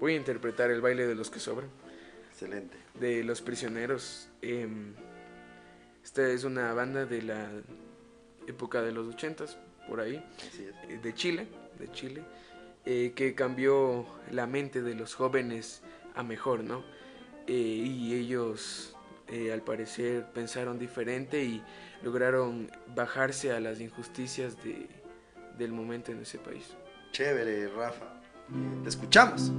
voy 0.00 0.14
a 0.14 0.16
interpretar 0.16 0.70
el 0.70 0.80
baile 0.80 1.06
de 1.06 1.14
los 1.14 1.30
que 1.30 1.40
sobran. 1.40 1.68
Excelente. 2.30 2.76
De 2.98 3.22
los 3.22 3.42
prisioneros. 3.42 4.30
Em, 4.40 4.94
esta 6.02 6.26
es 6.28 6.44
una 6.44 6.72
banda 6.72 7.04
de 7.04 7.20
la 7.20 7.50
época 8.46 8.80
de 8.80 8.92
los 8.92 9.06
ochentas, 9.08 9.58
por 9.88 10.00
ahí. 10.00 10.24
Eh, 10.88 11.00
de 11.02 11.14
Chile, 11.14 11.48
de 11.78 11.92
Chile. 11.92 12.22
Eh, 12.86 13.12
que 13.16 13.34
cambió 13.34 14.04
la 14.30 14.46
mente 14.46 14.82
de 14.82 14.94
los 14.94 15.14
jóvenes 15.14 15.82
a 16.14 16.22
mejor, 16.22 16.64
¿no? 16.64 16.84
Eh, 17.46 17.52
y 17.52 18.14
ellos 18.14 18.94
eh, 19.28 19.52
al 19.52 19.62
parecer 19.62 20.26
pensaron 20.34 20.78
diferente 20.78 21.42
y 21.42 21.62
lograron 22.02 22.70
bajarse 22.94 23.52
a 23.52 23.60
las 23.60 23.80
injusticias 23.80 24.62
de, 24.62 24.86
del 25.56 25.72
momento 25.72 26.12
en 26.12 26.20
ese 26.20 26.38
país. 26.38 26.74
Chévere, 27.12 27.68
Rafa. 27.68 28.20
Te 28.82 28.88
escuchamos. 28.90 29.50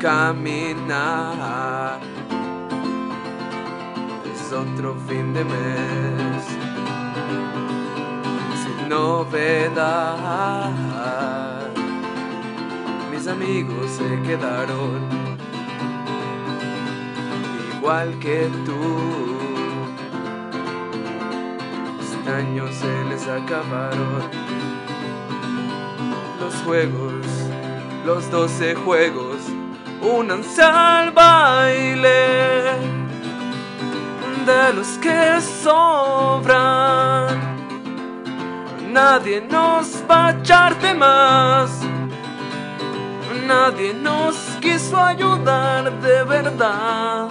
Caminar. 0.00 2.00
Es 4.32 4.52
otro 4.52 4.96
fin 5.06 5.32
de 5.34 5.44
mes 5.44 6.44
sin 8.62 8.88
novedad. 8.88 10.70
Mis 13.10 13.28
amigos 13.28 13.90
se 13.90 14.22
quedaron 14.22 15.06
igual 17.76 18.18
que 18.18 18.48
tú. 18.64 18.80
Los 21.98 22.12
años 22.34 22.74
se 22.74 23.04
les 23.04 23.28
acabaron. 23.28 24.22
Los 26.40 26.54
juegos, 26.62 27.26
los 28.06 28.30
doce 28.30 28.74
juegos, 28.74 29.39
únanse 30.02 30.62
al 30.62 31.10
baile 31.12 32.72
de 34.46 34.72
los 34.74 34.98
que 34.98 35.40
sobran. 35.40 37.38
Nadie 38.92 39.40
nos 39.40 40.02
va 40.10 40.28
a 40.28 40.30
echarte 40.30 40.94
más. 40.94 41.80
Nadie 43.46 43.94
nos 43.94 44.36
quiso 44.60 44.96
ayudar 44.96 45.92
de 46.00 46.24
verdad. 46.24 47.28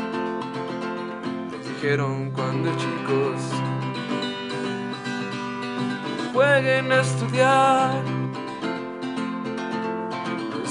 Nos 1.52 1.68
dijeron 1.68 2.32
cuando 2.32 2.70
chicos 2.78 3.42
jueguen 6.34 6.92
a 6.92 7.02
estudiar. 7.02 8.19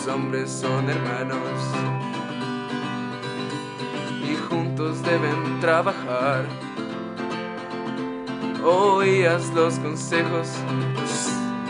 Hombres 0.09 0.51
son 0.51 0.89
hermanos 0.89 1.39
y 4.27 4.35
juntos 4.49 5.03
deben 5.03 5.61
trabajar. 5.61 6.47
Oías 8.65 9.49
los 9.55 9.79
consejos 9.79 10.49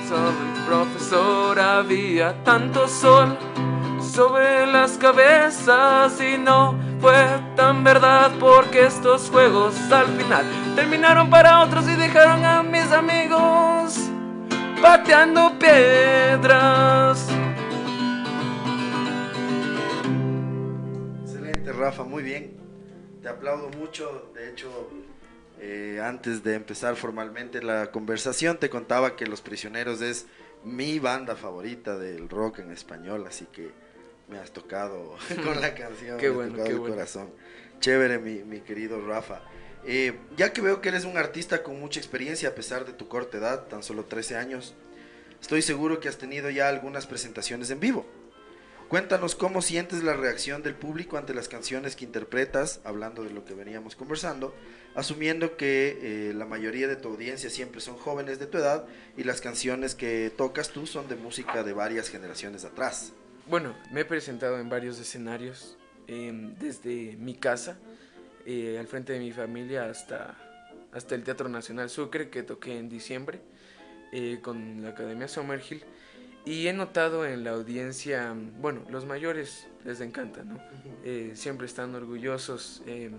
sobre 0.08 0.30
el 0.30 0.64
profesor, 0.66 1.58
había 1.58 2.42
tanto 2.44 2.86
sol 2.86 3.36
sobre 4.00 4.66
las 4.66 4.92
cabezas 4.98 6.20
y 6.20 6.38
no 6.38 6.76
fue 7.00 7.14
tan 7.56 7.82
verdad 7.82 8.30
porque 8.38 8.86
estos 8.86 9.30
juegos 9.30 9.74
al 9.90 10.06
final 10.16 10.44
terminaron 10.76 11.28
para 11.28 11.60
otros 11.60 11.88
y 11.88 11.96
dejaron 11.96 12.44
a 12.44 12.62
mis 12.62 12.90
amigos 12.92 13.98
pateando 14.80 15.58
piedras. 15.58 17.37
Rafa, 21.78 22.04
muy 22.04 22.22
bien. 22.22 22.56
Te 23.22 23.28
aplaudo 23.28 23.68
mucho. 23.70 24.30
De 24.34 24.50
hecho, 24.50 24.90
eh, 25.60 26.00
antes 26.02 26.42
de 26.42 26.54
empezar 26.54 26.96
formalmente 26.96 27.62
la 27.62 27.90
conversación, 27.90 28.58
te 28.58 28.68
contaba 28.68 29.16
que 29.16 29.26
Los 29.26 29.40
Prisioneros 29.40 30.00
es 30.00 30.26
mi 30.64 30.98
banda 30.98 31.36
favorita 31.36 31.96
del 31.96 32.28
rock 32.28 32.58
en 32.60 32.72
español, 32.72 33.24
así 33.26 33.46
que 33.52 33.70
me 34.28 34.38
has 34.38 34.50
tocado 34.50 35.16
con 35.44 35.60
la 35.60 35.74
canción, 35.74 36.18
Qué 36.18 36.26
me 36.26 36.30
has 36.30 36.34
bueno, 36.34 36.50
tocado 36.52 36.66
qué 36.66 36.72
el 36.74 36.78
bueno. 36.80 36.94
corazón. 36.94 37.30
Chévere, 37.80 38.18
mi, 38.18 38.42
mi 38.44 38.60
querido 38.60 39.00
Rafa. 39.06 39.40
Eh, 39.84 40.18
ya 40.36 40.52
que 40.52 40.60
veo 40.60 40.80
que 40.80 40.88
eres 40.88 41.04
un 41.04 41.16
artista 41.16 41.62
con 41.62 41.78
mucha 41.78 42.00
experiencia 42.00 42.48
a 42.48 42.54
pesar 42.54 42.84
de 42.84 42.92
tu 42.92 43.06
corta 43.08 43.38
edad, 43.38 43.68
tan 43.68 43.84
solo 43.84 44.04
13 44.04 44.36
años, 44.36 44.74
estoy 45.40 45.62
seguro 45.62 46.00
que 46.00 46.08
has 46.08 46.18
tenido 46.18 46.50
ya 46.50 46.68
algunas 46.68 47.06
presentaciones 47.06 47.70
en 47.70 47.78
vivo. 47.78 48.04
Cuéntanos 48.88 49.34
cómo 49.34 49.60
sientes 49.60 50.02
la 50.02 50.14
reacción 50.14 50.62
del 50.62 50.74
público 50.74 51.18
ante 51.18 51.34
las 51.34 51.46
canciones 51.46 51.94
que 51.94 52.06
interpretas, 52.06 52.80
hablando 52.84 53.22
de 53.22 53.28
lo 53.28 53.44
que 53.44 53.52
veníamos 53.52 53.94
conversando, 53.96 54.54
asumiendo 54.94 55.58
que 55.58 55.98
eh, 56.00 56.32
la 56.32 56.46
mayoría 56.46 56.88
de 56.88 56.96
tu 56.96 57.08
audiencia 57.08 57.50
siempre 57.50 57.82
son 57.82 57.96
jóvenes 57.98 58.38
de 58.38 58.46
tu 58.46 58.56
edad 58.56 58.86
y 59.14 59.24
las 59.24 59.42
canciones 59.42 59.94
que 59.94 60.32
tocas 60.34 60.70
tú 60.70 60.86
son 60.86 61.06
de 61.06 61.16
música 61.16 61.62
de 61.64 61.74
varias 61.74 62.08
generaciones 62.08 62.64
atrás. 62.64 63.12
Bueno, 63.46 63.76
me 63.92 64.00
he 64.00 64.04
presentado 64.06 64.58
en 64.58 64.70
varios 64.70 64.98
escenarios, 64.98 65.76
em, 66.06 66.54
desde 66.54 67.14
mi 67.18 67.34
casa, 67.34 67.76
eh, 68.46 68.78
al 68.80 68.86
frente 68.86 69.12
de 69.12 69.18
mi 69.18 69.32
familia, 69.32 69.84
hasta, 69.84 70.34
hasta 70.92 71.14
el 71.14 71.24
Teatro 71.24 71.50
Nacional 71.50 71.90
Sucre, 71.90 72.30
que 72.30 72.42
toqué 72.42 72.78
en 72.78 72.88
diciembre 72.88 73.42
eh, 74.12 74.38
con 74.40 74.80
la 74.80 74.90
Academia 74.90 75.28
Summerhill. 75.28 75.84
Y 76.48 76.66
he 76.66 76.72
notado 76.72 77.26
en 77.26 77.44
la 77.44 77.50
audiencia, 77.50 78.34
bueno, 78.58 78.80
los 78.88 79.04
mayores 79.04 79.66
les 79.84 80.00
encanta, 80.00 80.42
¿no? 80.44 80.58
Eh, 81.04 81.32
siempre 81.34 81.66
están 81.66 81.94
orgullosos. 81.94 82.82
eh, 82.86 83.10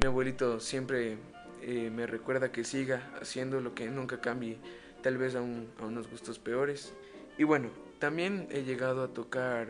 mi 0.00 0.06
abuelito 0.06 0.58
siempre 0.58 1.18
eh, 1.62 1.88
me 1.94 2.06
recuerda 2.08 2.50
que 2.50 2.64
siga 2.64 3.12
haciendo 3.20 3.60
lo 3.60 3.74
que 3.76 3.86
nunca 3.86 4.20
cambie, 4.20 4.58
tal 5.04 5.18
vez 5.18 5.36
a, 5.36 5.40
un- 5.40 5.68
a 5.80 5.84
unos 5.86 6.10
gustos 6.10 6.40
peores. 6.40 6.92
Y 7.36 7.44
bueno, 7.44 7.70
también 8.00 8.48
he 8.50 8.64
llegado 8.64 9.04
a 9.04 9.08
tocar 9.08 9.68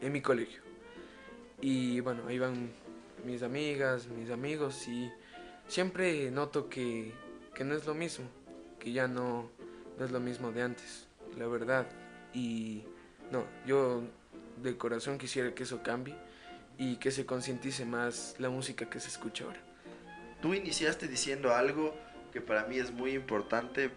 en 0.00 0.12
mi 0.12 0.20
colegio. 0.20 0.60
Y 1.60 1.98
bueno, 1.98 2.22
ahí 2.28 2.38
van 2.38 2.70
mis 3.24 3.42
amigas, 3.42 4.06
mis 4.06 4.30
amigos 4.30 4.86
y 4.86 5.10
siempre 5.66 6.30
noto 6.30 6.68
que, 6.68 7.12
que 7.54 7.64
no 7.64 7.74
es 7.74 7.86
lo 7.86 7.94
mismo, 7.94 8.26
que 8.78 8.92
ya 8.92 9.08
no, 9.08 9.50
no 9.98 10.04
es 10.04 10.12
lo 10.12 10.20
mismo 10.20 10.52
de 10.52 10.62
antes, 10.62 11.07
la 11.36 11.46
verdad. 11.46 11.86
Y 12.32 12.84
no, 13.30 13.44
yo 13.66 14.02
de 14.62 14.76
corazón 14.76 15.18
quisiera 15.18 15.54
que 15.54 15.64
eso 15.64 15.82
cambie 15.82 16.14
y 16.78 16.96
que 16.96 17.10
se 17.10 17.26
concientice 17.26 17.84
más 17.84 18.36
la 18.38 18.50
música 18.50 18.88
que 18.88 19.00
se 19.00 19.08
escucha 19.08 19.44
ahora. 19.44 19.60
Tú 20.40 20.54
iniciaste 20.54 21.08
diciendo 21.08 21.54
algo 21.54 21.94
que 22.32 22.40
para 22.40 22.64
mí 22.64 22.78
es 22.78 22.92
muy 22.92 23.12
importante 23.12 23.90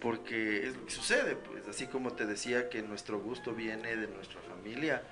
porque 0.00 0.66
es 0.66 0.76
lo 0.76 0.84
que 0.84 0.90
sucede, 0.90 1.36
pues 1.36 1.66
así 1.68 1.86
como 1.86 2.12
te 2.12 2.26
decía 2.26 2.68
que 2.68 2.82
nuestro 2.82 3.20
gusto 3.20 3.54
viene 3.54 3.96
de 3.96 4.08
nuestra 4.08 4.40
familia, 4.42 5.02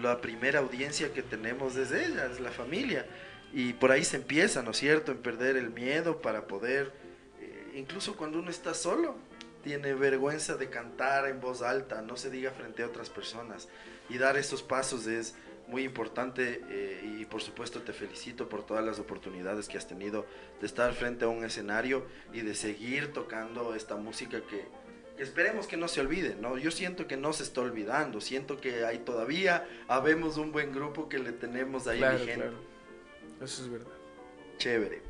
la 0.00 0.20
primera 0.20 0.60
audiencia 0.60 1.12
que 1.12 1.22
tenemos 1.22 1.76
es 1.76 1.92
ella, 1.92 2.26
es 2.26 2.40
la 2.40 2.50
familia. 2.50 3.06
Y 3.52 3.74
por 3.74 3.90
ahí 3.90 4.04
se 4.04 4.16
empieza, 4.16 4.62
¿no 4.62 4.70
es 4.70 4.78
cierto?, 4.78 5.12
en 5.12 5.18
perder 5.18 5.56
el 5.56 5.70
miedo 5.70 6.22
para 6.22 6.46
poder, 6.46 6.92
eh, 7.40 7.72
incluso 7.74 8.16
cuando 8.16 8.38
uno 8.38 8.50
está 8.50 8.72
solo, 8.72 9.16
tiene 9.62 9.94
vergüenza 9.94 10.56
de 10.56 10.68
cantar 10.68 11.26
en 11.28 11.40
voz 11.40 11.62
alta, 11.62 12.02
no 12.02 12.16
se 12.16 12.30
diga 12.30 12.50
frente 12.50 12.82
a 12.82 12.86
otras 12.86 13.10
personas. 13.10 13.68
Y 14.08 14.18
dar 14.18 14.36
esos 14.36 14.62
pasos 14.62 15.06
es 15.06 15.34
muy 15.68 15.84
importante 15.84 16.60
eh, 16.68 17.16
y 17.20 17.24
por 17.24 17.40
supuesto 17.40 17.80
te 17.82 17.92
felicito 17.92 18.48
por 18.48 18.66
todas 18.66 18.84
las 18.84 18.98
oportunidades 18.98 19.68
que 19.68 19.78
has 19.78 19.86
tenido 19.86 20.26
de 20.60 20.66
estar 20.66 20.92
frente 20.92 21.24
a 21.24 21.28
un 21.28 21.44
escenario 21.44 22.04
y 22.32 22.40
de 22.40 22.54
seguir 22.54 23.12
tocando 23.12 23.74
esta 23.74 23.96
música 23.96 24.40
que, 24.42 24.66
que 25.16 25.22
esperemos 25.22 25.66
que 25.68 25.76
no 25.76 25.86
se 25.88 26.00
olvide, 26.00 26.34
¿no? 26.34 26.58
Yo 26.58 26.70
siento 26.72 27.06
que 27.06 27.16
no 27.16 27.32
se 27.32 27.44
está 27.44 27.60
olvidando, 27.60 28.20
siento 28.20 28.60
que 28.60 28.84
hay 28.84 28.98
todavía, 28.98 29.66
habemos 29.88 30.36
un 30.36 30.50
buen 30.52 30.72
grupo 30.74 31.08
que 31.08 31.18
le 31.20 31.32
tenemos 31.32 31.86
ahí 31.86 31.98
Claro, 31.98 32.18
vigente. 32.18 32.34
claro. 32.34 32.56
Eso 33.40 33.62
es 33.62 33.70
verdad. 33.70 33.92
Chévere. 34.58 35.02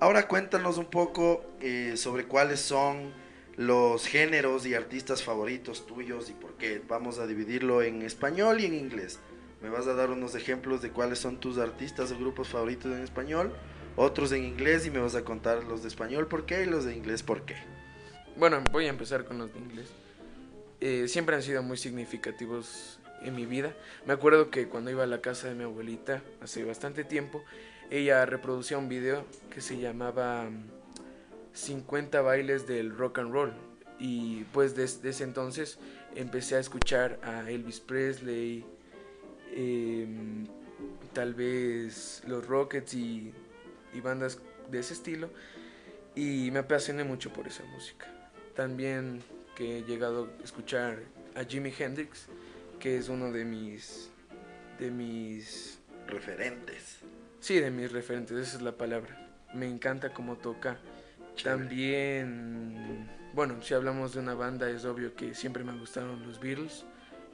Ahora 0.00 0.28
cuéntanos 0.28 0.78
un 0.78 0.86
poco 0.86 1.44
eh, 1.60 1.94
sobre 1.96 2.26
cuáles 2.26 2.60
son 2.60 3.12
los 3.56 4.06
géneros 4.06 4.66
y 4.66 4.74
artistas 4.74 5.22
favoritos 5.22 5.86
tuyos 5.86 6.30
y 6.30 6.32
por 6.32 6.54
qué. 6.54 6.82
Vamos 6.88 7.18
a 7.18 7.26
dividirlo 7.26 7.82
en 7.82 8.02
español 8.02 8.60
y 8.60 8.66
en 8.66 8.74
inglés. 8.74 9.18
Me 9.60 9.68
vas 9.68 9.86
a 9.86 9.94
dar 9.94 10.10
unos 10.10 10.34
ejemplos 10.34 10.82
de 10.82 10.90
cuáles 10.90 11.18
son 11.18 11.38
tus 11.38 11.58
artistas 11.58 12.10
o 12.10 12.18
grupos 12.18 12.48
favoritos 12.48 12.92
en 12.92 13.02
español, 13.02 13.52
otros 13.96 14.32
en 14.32 14.44
inglés 14.44 14.86
y 14.86 14.90
me 14.90 14.98
vas 14.98 15.14
a 15.14 15.24
contar 15.24 15.64
los 15.64 15.82
de 15.82 15.88
español 15.88 16.26
por 16.26 16.46
qué 16.46 16.62
y 16.62 16.66
los 16.66 16.84
de 16.84 16.96
inglés 16.96 17.22
por 17.22 17.42
qué. 17.42 17.56
Bueno, 18.36 18.62
voy 18.72 18.86
a 18.86 18.90
empezar 18.90 19.24
con 19.24 19.38
los 19.38 19.52
de 19.52 19.60
inglés. 19.60 19.88
Eh, 20.80 21.06
siempre 21.06 21.36
han 21.36 21.42
sido 21.42 21.62
muy 21.62 21.76
significativos 21.76 22.98
en 23.22 23.36
mi 23.36 23.46
vida. 23.46 23.72
Me 24.06 24.14
acuerdo 24.14 24.50
que 24.50 24.68
cuando 24.68 24.90
iba 24.90 25.04
a 25.04 25.06
la 25.06 25.20
casa 25.20 25.48
de 25.48 25.54
mi 25.54 25.62
abuelita 25.62 26.22
hace 26.40 26.64
bastante 26.64 27.04
tiempo, 27.04 27.44
ella 27.90 28.26
reproducía 28.26 28.78
un 28.78 28.88
video 28.88 29.24
que 29.50 29.60
se 29.60 29.78
llamaba 29.78 30.44
mm, 30.50 30.81
50 31.52 32.20
bailes 32.22 32.66
del 32.66 32.96
rock 32.96 33.18
and 33.18 33.32
roll. 33.32 33.52
Y 33.98 34.44
pues 34.52 34.74
desde 34.74 35.10
ese 35.10 35.24
entonces 35.24 35.78
empecé 36.14 36.56
a 36.56 36.58
escuchar 36.58 37.18
a 37.22 37.48
Elvis 37.50 37.80
Presley, 37.80 38.64
em, 39.54 40.46
tal 41.12 41.34
vez 41.34 42.22
los 42.26 42.46
Rockets 42.46 42.94
y, 42.94 43.32
y 43.92 44.00
bandas 44.00 44.38
de 44.70 44.80
ese 44.80 44.94
estilo. 44.94 45.30
Y 46.14 46.50
me 46.50 46.60
apasioné 46.60 47.04
mucho 47.04 47.32
por 47.32 47.46
esa 47.46 47.64
música. 47.64 48.06
También 48.54 49.22
que 49.54 49.78
he 49.78 49.82
llegado 49.84 50.28
a 50.40 50.44
escuchar 50.44 50.98
a 51.34 51.44
Jimi 51.44 51.72
Hendrix, 51.76 52.26
que 52.80 52.96
es 52.96 53.08
uno 53.08 53.30
de 53.30 53.44
mis 53.44 54.10
de 54.78 54.90
mis 54.90 55.78
Referentes. 56.08 56.98
sí, 57.40 57.60
de 57.60 57.70
mis 57.70 57.92
referentes, 57.92 58.36
esa 58.36 58.56
es 58.56 58.62
la 58.62 58.72
palabra. 58.72 59.30
Me 59.54 59.66
encanta 59.68 60.12
cómo 60.12 60.36
toca. 60.36 60.78
Chévere. 61.34 61.58
También, 61.58 63.10
bueno, 63.34 63.62
si 63.62 63.74
hablamos 63.74 64.14
de 64.14 64.20
una 64.20 64.34
banda 64.34 64.68
es 64.68 64.84
obvio 64.84 65.14
que 65.14 65.34
siempre 65.34 65.64
me 65.64 65.76
gustaron 65.78 66.26
los 66.26 66.40
Beatles. 66.40 66.84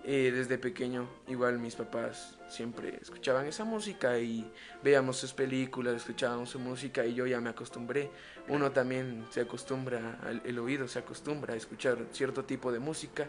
Eh, 0.04 0.30
desde 0.32 0.56
pequeño, 0.58 1.08
igual 1.26 1.58
mis 1.58 1.74
papás 1.74 2.38
siempre 2.48 2.98
escuchaban 3.02 3.46
esa 3.46 3.64
música 3.64 4.18
y 4.18 4.50
veíamos 4.82 5.18
sus 5.18 5.34
películas, 5.34 5.96
escuchábamos 5.96 6.50
su 6.50 6.60
música 6.60 7.04
y 7.04 7.14
yo 7.14 7.26
ya 7.26 7.40
me 7.40 7.50
acostumbré. 7.50 8.10
Uno 8.48 8.70
también 8.70 9.26
se 9.30 9.42
acostumbra, 9.42 10.18
el 10.44 10.58
oído 10.58 10.88
se 10.88 11.00
acostumbra 11.00 11.54
a 11.54 11.56
escuchar 11.56 11.98
cierto 12.12 12.44
tipo 12.44 12.72
de 12.72 12.78
música. 12.78 13.26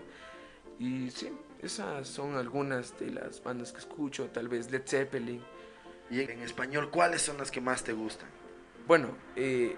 Y 0.77 1.09
sí, 1.11 1.29
esas 1.61 2.07
son 2.07 2.35
algunas 2.37 2.97
de 2.97 3.11
las 3.11 3.43
bandas 3.43 3.73
que 3.73 3.79
escucho, 3.79 4.27
tal 4.27 4.47
vez 4.47 4.71
Led 4.71 4.83
Zeppelin. 4.85 5.41
¿Y 6.09 6.21
en 6.21 6.41
español 6.41 6.89
cuáles 6.89 7.21
son 7.21 7.37
las 7.37 7.51
que 7.51 7.59
más 7.59 7.83
te 7.83 7.91
gustan? 7.91 8.29
Bueno, 8.87 9.09
eh, 9.35 9.75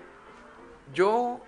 yo 0.93 1.41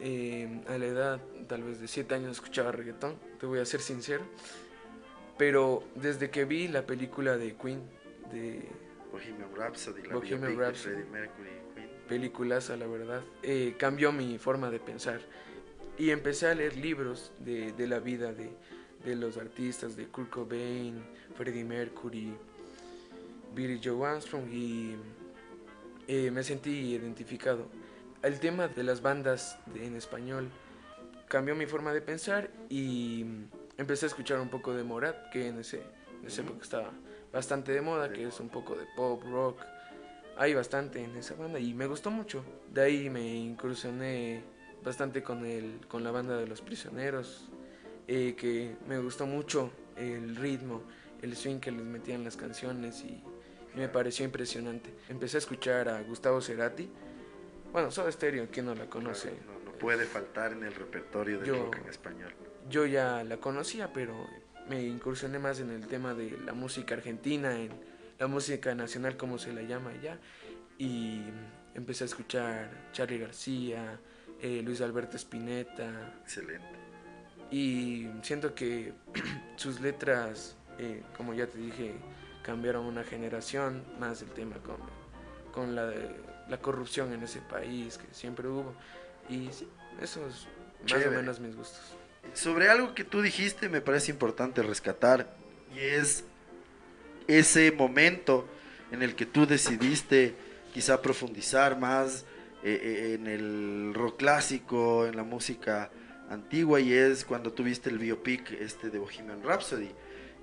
eh, 0.00 0.62
a 0.68 0.78
la 0.78 0.86
edad 0.86 1.20
tal 1.48 1.62
vez 1.62 1.80
de 1.80 1.88
7 1.88 2.14
años 2.14 2.32
escuchaba 2.32 2.72
reggaetón, 2.72 3.16
te 3.38 3.46
voy 3.46 3.58
a 3.58 3.64
ser 3.64 3.80
sincero. 3.80 4.24
Pero 5.36 5.82
desde 5.94 6.30
que 6.30 6.44
vi 6.44 6.68
la 6.68 6.84
película 6.86 7.36
de 7.36 7.56
Queen, 7.56 7.80
de 8.30 8.68
Bohemian 9.10 9.54
Rhapsody, 9.56 10.02
la 10.02 10.14
Bohemian 10.14 10.58
Rhapsody, 10.58 10.96
de 10.96 11.04
Freddie 11.04 11.10
Mercury, 11.10 12.30
Queen. 12.30 12.80
la 12.80 12.86
verdad, 12.86 13.22
eh, 13.42 13.74
cambió 13.78 14.12
mi 14.12 14.38
forma 14.38 14.70
de 14.70 14.78
pensar. 14.78 15.20
Y 15.98 16.10
empecé 16.10 16.46
a 16.46 16.54
leer 16.54 16.76
libros 16.76 17.32
de, 17.38 17.72
de 17.72 17.86
la 17.86 18.00
vida 18.00 18.32
de, 18.32 18.50
de, 19.04 19.16
los 19.16 19.36
artistas, 19.36 19.96
de 19.96 20.06
Kurt 20.06 20.30
Cobain, 20.30 21.02
Freddie 21.34 21.64
Mercury, 21.64 22.32
Billy 23.54 23.80
Joe 23.82 24.06
Armstrong, 24.06 24.48
y 24.50 24.94
eh, 26.06 26.30
me 26.30 26.42
sentí 26.42 26.70
identificado. 26.70 27.66
El 28.22 28.38
tema 28.38 28.68
de 28.68 28.82
las 28.82 29.00
bandas 29.00 29.58
en 29.74 29.96
español 29.96 30.50
cambió 31.26 31.54
mi 31.54 31.64
forma 31.64 31.92
de 31.92 32.02
pensar 32.02 32.50
y 32.68 33.24
empecé 33.78 34.04
a 34.06 34.08
escuchar 34.08 34.40
un 34.40 34.50
poco 34.50 34.74
de 34.74 34.84
Morat, 34.84 35.30
que 35.30 35.48
en 35.48 35.60
ese, 35.60 35.82
en 36.20 36.26
esa 36.26 36.42
época 36.42 36.62
estaba 36.62 36.90
bastante 37.32 37.72
de 37.72 37.80
moda, 37.80 38.12
que 38.12 38.26
es 38.26 38.38
un 38.40 38.50
poco 38.50 38.74
de 38.74 38.84
pop, 38.94 39.22
rock. 39.24 39.62
Hay 40.36 40.52
bastante 40.52 41.02
en 41.02 41.16
esa 41.16 41.34
banda 41.34 41.58
y 41.58 41.72
me 41.72 41.86
gustó 41.86 42.10
mucho. 42.10 42.44
De 42.70 42.82
ahí 42.82 43.08
me 43.08 43.36
incursioné 43.36 44.42
bastante 44.84 45.22
con, 45.22 45.46
el, 45.46 45.80
con 45.88 46.04
la 46.04 46.10
banda 46.10 46.36
de 46.36 46.46
los 46.46 46.60
prisioneros, 46.60 47.48
eh, 48.06 48.34
que 48.36 48.76
me 48.86 48.98
gustó 48.98 49.26
mucho 49.26 49.70
el 49.96 50.36
ritmo, 50.36 50.82
el 51.22 51.36
swing 51.36 51.58
que 51.58 51.70
les 51.70 51.84
metían 51.84 52.24
las 52.24 52.36
canciones 52.36 53.02
y, 53.02 53.22
me 53.76 53.88
pareció 53.88 54.24
impresionante. 54.24 54.92
Empecé 55.08 55.36
a 55.36 55.38
escuchar 55.38 55.88
a 55.88 56.02
Gustavo 56.02 56.40
Cerati. 56.40 56.90
Bueno, 57.72 57.90
Soda 57.90 58.10
Stereo, 58.10 58.48
¿quién 58.50 58.66
no 58.66 58.74
la 58.74 58.86
conoce? 58.86 59.30
no, 59.30 59.72
puede 59.78 60.04
faltar 60.04 60.52
en 60.52 60.64
el 60.64 60.74
repertorio 60.74 61.38
de 61.38 61.52
rock 61.52 61.76
en 61.76 61.88
español 61.88 62.34
yo 62.70 62.86
ya 62.86 63.24
la 63.24 63.38
conocía, 63.38 63.92
pero 63.92 64.26
me 64.68 64.82
incursioné 64.82 65.38
más 65.38 65.60
en 65.60 65.70
el 65.70 65.86
tema 65.86 66.14
de 66.14 66.38
la 66.44 66.52
música 66.52 66.94
argentina, 66.94 67.54
en 67.54 67.70
la 68.18 68.26
música 68.28 68.74
nacional 68.74 69.16
como 69.16 69.38
se 69.38 69.52
la 69.52 69.62
llama 69.62 69.90
allá, 69.90 70.18
y 70.78 71.22
empecé 71.74 72.04
a 72.04 72.06
escuchar 72.06 72.70
Charlie 72.92 73.18
García, 73.18 73.98
eh, 74.40 74.62
Luis 74.64 74.80
Alberto 74.80 75.16
Spinetta. 75.16 76.14
Excelente. 76.22 76.78
Y 77.50 78.08
siento 78.22 78.54
que 78.54 78.92
sus 79.56 79.80
letras, 79.80 80.56
eh, 80.78 81.02
como 81.16 81.34
ya 81.34 81.46
te 81.46 81.58
dije, 81.58 81.94
cambiaron 82.42 82.86
una 82.86 83.02
generación, 83.02 83.84
más 83.98 84.22
el 84.22 84.30
tema 84.30 84.56
con, 84.58 84.76
con 85.52 85.74
la, 85.74 85.92
la 86.50 86.58
corrupción 86.58 87.12
en 87.12 87.22
ese 87.22 87.40
país 87.40 87.96
que 87.96 88.12
siempre 88.12 88.48
hubo. 88.48 88.74
Y 89.28 89.48
sí, 89.52 89.68
eso 90.00 90.26
es 90.26 90.46
más 90.92 91.06
o 91.06 91.10
menos 91.10 91.40
mis 91.40 91.56
gustos 91.56 91.96
sobre 92.34 92.68
algo 92.68 92.94
que 92.94 93.04
tú 93.04 93.22
dijiste 93.22 93.68
me 93.68 93.80
parece 93.80 94.10
importante 94.10 94.62
rescatar 94.62 95.34
y 95.74 95.80
es 95.80 96.24
ese 97.26 97.72
momento 97.72 98.46
en 98.90 99.02
el 99.02 99.14
que 99.14 99.26
tú 99.26 99.46
decidiste 99.46 100.34
quizá 100.74 101.00
profundizar 101.00 101.78
más 101.78 102.24
eh, 102.62 102.80
eh, 102.82 103.14
en 103.14 103.26
el 103.26 103.92
rock 103.94 104.18
clásico, 104.18 105.06
en 105.06 105.16
la 105.16 105.22
música 105.22 105.90
antigua 106.28 106.80
y 106.80 106.92
es 106.92 107.24
cuando 107.24 107.52
tuviste 107.52 107.90
el 107.90 107.98
biopic 107.98 108.52
este 108.52 108.90
de 108.90 108.98
Bohemian 108.98 109.42
Rhapsody. 109.42 109.90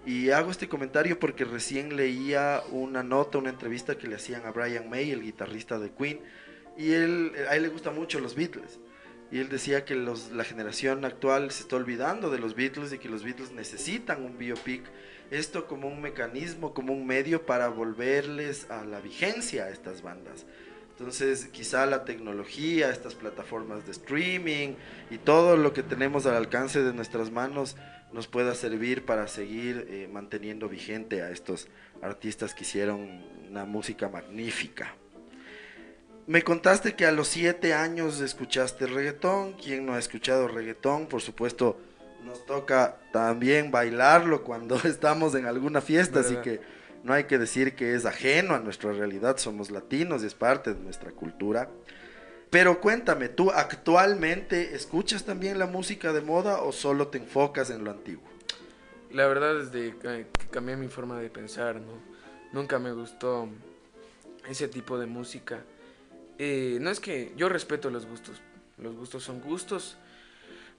Y 0.08 0.32
hago 0.32 0.52
este 0.52 0.70
comentario 0.70 1.20
porque 1.20 1.43
recién 1.43 1.98
leía 1.98 2.63
una 2.72 3.04
nota, 3.04 3.39
una 3.39 3.50
entrevista 3.50 3.98
que 3.98 4.08
le 4.08 4.15
hacían 4.15 4.46
a 4.46 4.52
Brian 4.52 4.89
May, 4.89 5.12
el 5.12 5.22
guitarrista 5.22 5.80
de 5.80 5.91
Queen, 5.91 6.22
y 6.78 6.93
él, 6.93 7.34
a 7.50 7.58
él 7.58 7.63
le 7.63 7.67
gustan 7.67 7.93
mucho 7.93 8.22
los 8.22 8.34
Beatles 8.34 8.80
y 9.32 9.39
él 9.39 9.50
decía 9.50 9.84
que 9.84 9.96
la 9.96 10.43
generación 10.46 11.04
actual 11.04 11.52
se 11.52 11.63
está 11.63 11.76
olvidando 11.76 12.30
de 12.30 12.39
los 12.39 12.56
Beatles 12.56 12.93
y 12.93 13.00
que 13.00 13.10
los 13.10 13.24
Beatles 13.24 13.52
necesitan 13.52 14.24
un 14.24 14.38
biopic, 14.38 14.84
esto 15.30 15.67
como 15.67 15.89
un 15.89 16.02
mecanismo, 16.02 16.74
como 16.74 16.93
un 16.93 17.06
medio 17.06 17.46
para 17.46 17.67
volverles 17.67 18.70
a 18.70 18.86
la 18.86 19.02
vigencia 19.02 19.65
a 19.65 19.70
estas 19.70 20.02
bandas. 20.02 20.46
Entonces 20.97 21.45
quizá 21.51 21.86
la 21.86 22.05
tecnología, 22.05 22.89
estas 22.89 23.13
plataformas 23.13 23.86
de 23.86 23.91
streaming 23.91 24.73
y 25.12 25.19
todo 25.19 25.55
lo 25.55 25.71
que 25.71 25.83
tenemos 25.83 26.25
al 26.25 26.36
alcance 26.36 26.81
de 26.81 26.91
nuestras 26.91 27.29
manos 27.29 27.75
nos 28.12 28.25
pueda 28.25 28.55
servir 28.55 29.05
para 29.05 29.27
seguir 29.27 29.86
eh, 29.89 30.10
manteniendo 30.12 30.67
vigente 30.67 31.21
a 31.21 31.29
estos 31.29 31.67
artistas 32.01 32.55
que 32.55 32.63
hicieron 32.63 33.23
una 33.47 33.65
música 33.65 34.10
magnífica. 34.10 34.95
Me 36.25 36.41
contaste 36.41 36.95
que 36.95 37.05
a 37.05 37.12
los 37.12 37.27
siete 37.27 37.75
años 37.75 38.19
escuchaste 38.19 38.88
reggaetón. 38.88 39.53
¿Quién 39.53 39.86
no 39.86 39.93
ha 39.93 39.99
escuchado 39.99 40.47
reggaetón? 40.47 41.05
Por 41.05 41.21
supuesto, 41.21 41.79
nos 42.25 42.43
toca 42.47 42.97
también 43.13 43.69
bailarlo 43.69 44.43
cuando 44.43 44.75
estamos 44.83 45.36
en 45.36 45.45
alguna 45.45 45.79
fiesta, 45.79 46.21
así 46.21 46.38
que 46.38 46.60
no 47.03 47.13
hay 47.13 47.25
que 47.25 47.38
decir 47.38 47.75
que 47.75 47.95
es 47.95 48.05
ajeno 48.05 48.55
a 48.55 48.60
nuestra 48.60 48.91
realidad. 48.91 49.38
Somos 49.38 49.71
latinos 49.71 50.23
y 50.23 50.27
es 50.27 50.33
parte 50.33 50.73
de 50.73 50.79
nuestra 50.79 51.12
cultura. 51.12 51.69
Pero 52.49 52.79
cuéntame, 52.79 53.29
¿tú 53.29 53.51
actualmente 53.51 54.75
escuchas 54.75 55.25
también 55.25 55.60
la 55.60 55.65
música 55.65 56.13
de 56.13 56.21
moda 56.21 56.62
o 56.62 56.71
solo 56.71 57.07
te 57.07 57.17
enfocas 57.17 57.69
en 57.69 57.83
lo 57.83 57.91
antiguo? 57.91 58.23
La 59.12 59.27
verdad 59.27 59.60
es 59.62 59.69
que 59.69 60.27
cambié 60.51 60.75
mi 60.77 60.88
forma 60.88 61.19
de 61.19 61.29
pensar, 61.29 61.75
¿no? 61.75 62.01
Nunca 62.53 62.79
me 62.79 62.91
gustó 62.93 63.49
ese 64.47 64.67
tipo 64.67 64.97
de 64.97 65.05
música 65.05 65.62
eh, 66.39 66.77
no 66.81 66.89
es 66.91 66.99
que 66.99 67.33
yo 67.36 67.49
respeto 67.49 67.89
los 67.89 68.05
gustos, 68.05 68.41
los 68.77 68.95
gustos 68.95 69.23
son 69.23 69.41
gustos, 69.41 69.97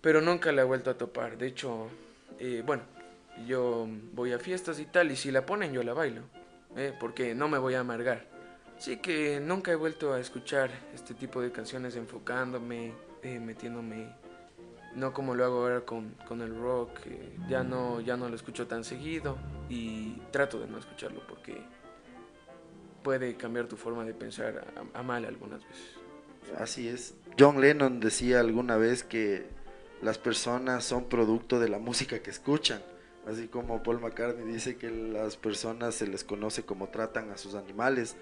pero 0.00 0.20
nunca 0.20 0.52
la 0.52 0.62
he 0.62 0.64
vuelto 0.64 0.90
a 0.90 0.94
topar. 0.94 1.36
De 1.36 1.48
hecho, 1.48 1.88
eh, 2.38 2.62
bueno, 2.64 2.84
yo 3.46 3.86
voy 4.12 4.32
a 4.32 4.38
fiestas 4.38 4.80
y 4.80 4.86
tal, 4.86 5.10
y 5.10 5.16
si 5.16 5.30
la 5.30 5.46
ponen 5.46 5.72
yo 5.72 5.82
la 5.82 5.94
bailo, 5.94 6.22
eh, 6.76 6.92
porque 6.98 7.34
no 7.34 7.48
me 7.48 7.58
voy 7.58 7.74
a 7.74 7.80
amargar. 7.80 8.26
Así 8.76 8.98
que 8.98 9.40
nunca 9.40 9.72
he 9.72 9.74
vuelto 9.74 10.12
a 10.12 10.20
escuchar 10.20 10.70
este 10.94 11.14
tipo 11.14 11.40
de 11.40 11.50
canciones 11.50 11.96
enfocándome, 11.96 12.92
metiéndome, 13.22 14.14
no 14.94 15.12
como 15.12 15.34
lo 15.34 15.44
hago 15.44 15.58
ahora 15.58 15.80
con, 15.80 16.14
con 16.26 16.42
el 16.42 16.56
rock, 16.56 17.00
ya, 17.48 17.62
no, 17.62 18.00
ya 18.00 18.16
no 18.16 18.28
lo 18.28 18.36
escucho 18.36 18.66
tan 18.66 18.84
seguido 18.84 19.36
y 19.68 20.20
trato 20.30 20.60
de 20.60 20.66
no 20.66 20.78
escucharlo 20.78 21.26
porque 21.26 21.60
puede 23.02 23.36
cambiar 23.36 23.66
tu 23.66 23.76
forma 23.76 24.04
de 24.04 24.14
pensar 24.14 24.66
a, 24.92 25.02
mal 25.02 25.24
algunas 25.24 25.64
veces. 25.64 25.96
Así 26.56 26.88
es. 26.88 27.14
John 27.38 27.60
Lennon 27.60 28.00
decía 28.00 28.40
alguna 28.40 28.76
vez 28.76 29.04
que 29.04 29.46
las 30.02 30.18
personas 30.18 30.84
son 30.84 31.08
producto 31.08 31.60
de 31.60 31.68
la 31.68 31.78
música 31.78 32.20
que 32.20 32.30
escuchan. 32.30 32.82
Así 33.28 33.46
como 33.46 33.82
Paul 33.82 34.00
McCartney 34.00 34.46
dice 34.46 34.76
que 34.76 34.90
las 34.90 35.36
personas 35.36 35.94
se 35.94 36.06
les 36.06 36.24
conoce 36.24 36.62
como 36.62 36.88
tratan 36.88 37.30
a 37.30 37.36
sus 37.36 37.54
animales. 37.54 38.16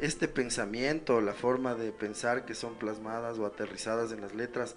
Este 0.00 0.26
pensamiento, 0.26 1.20
la 1.20 1.34
forma 1.34 1.76
de 1.76 1.92
pensar 1.92 2.44
que 2.44 2.54
son 2.54 2.74
plasmadas 2.74 3.38
o 3.38 3.46
aterrizadas 3.46 4.10
en 4.10 4.20
las 4.20 4.34
letras, 4.34 4.74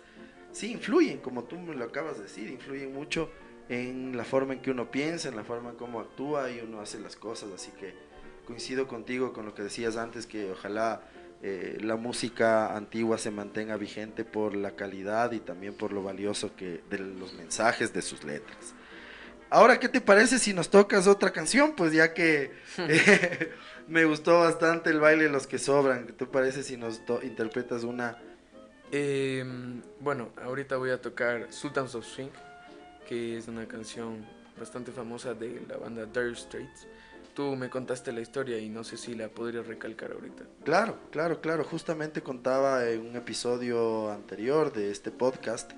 sí 0.52 0.72
influyen, 0.72 1.20
como 1.20 1.46
tú 1.46 1.58
me 1.58 1.74
lo 1.74 1.86
acabas 1.86 2.18
de 2.18 2.24
decir, 2.24 2.50
influyen 2.50 2.94
mucho 2.94 3.32
en 3.68 4.16
la 4.16 4.24
forma 4.24 4.54
en 4.54 4.62
que 4.62 4.70
uno 4.70 4.92
piensa, 4.92 5.28
en 5.30 5.36
la 5.36 5.44
forma 5.44 5.72
en 5.72 5.76
cómo 5.76 6.00
actúa 6.00 6.52
y 6.52 6.60
uno 6.60 6.80
hace 6.80 7.00
las 7.00 7.16
cosas. 7.16 7.50
Así 7.52 7.72
que 7.72 7.96
coincido 8.46 8.88
contigo 8.88 9.34
con 9.34 9.48
lo 9.48 9.56
que 9.56 9.64
decías 9.64 9.98
antes, 9.98 10.28
que 10.28 10.52
ojalá 10.52 11.02
eh, 11.42 11.80
la 11.82 11.96
música 11.96 12.76
antigua 12.76 13.18
se 13.18 13.32
mantenga 13.32 13.76
vigente 13.76 14.24
por 14.24 14.56
la 14.56 14.76
calidad 14.76 15.32
y 15.32 15.40
también 15.40 15.74
por 15.74 15.94
lo 15.94 16.04
valioso 16.04 16.56
que 16.56 16.84
de 16.92 17.00
los 17.00 17.34
mensajes 17.34 17.92
de 17.92 18.04
sus 18.04 18.24
letras. 18.24 18.76
Ahora, 19.50 19.80
¿qué 19.80 19.90
te 19.90 20.02
parece 20.02 20.40
si 20.40 20.54
nos 20.54 20.70
tocas 20.70 21.08
otra 21.08 21.32
canción? 21.32 21.74
Pues 21.76 21.94
ya 21.94 22.14
que 22.14 22.52
eh, 22.78 23.54
me 23.88 24.06
gustó 24.06 24.40
bastante 24.40 24.90
el 24.90 25.00
baile 25.00 25.30
Los 25.30 25.48
que 25.48 25.58
sobran, 25.58 26.06
¿qué 26.06 26.14
te 26.14 26.26
parece 26.26 26.64
si 26.64 26.78
nos 26.78 27.02
interpretas 27.24 27.84
una? 27.84 28.18
Em, 28.92 29.82
bueno, 30.00 30.32
ahorita 30.42 30.78
voy 30.78 30.92
a 30.92 31.02
tocar 31.02 31.48
Sultans 31.52 31.96
of 31.96 32.06
Swing, 32.06 32.30
que 33.08 33.38
es 33.38 33.48
una 33.48 33.68
canción 33.68 34.26
bastante 34.60 34.92
famosa 34.92 35.34
de 35.34 35.62
la 35.68 35.78
banda 35.78 36.06
Dire 36.06 36.36
Straits 36.36 36.88
tú 37.38 37.56
me 37.56 37.70
contaste 37.70 38.12
la 38.12 38.22
historia 38.22 38.58
y 38.58 38.68
no 38.68 38.84
sé 38.84 38.98
si 38.98 39.14
la 39.14 39.30
podría 39.30 39.62
recalcar 39.62 40.12
ahorita. 40.12 40.44
Claro, 40.64 40.98
claro, 41.12 41.40
claro. 41.40 41.64
Justamente 41.64 42.24
contaba 42.24 42.90
en 42.90 43.02
un 43.02 43.16
episodio 43.16 44.12
anterior 44.12 44.74
de 44.74 44.90
este 44.90 45.12
podcast 45.12 45.72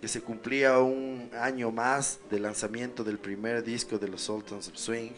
que 0.00 0.08
se 0.08 0.20
cumplía 0.20 0.78
un 0.78 1.30
año 1.40 1.70
más 1.70 2.20
del 2.30 2.42
lanzamiento 2.42 3.04
del 3.04 3.18
primer 3.18 3.64
disco 3.64 3.98
de 3.98 4.08
los 4.08 4.22
Sultans 4.22 4.68
of 4.68 4.76
Swing. 4.76 5.12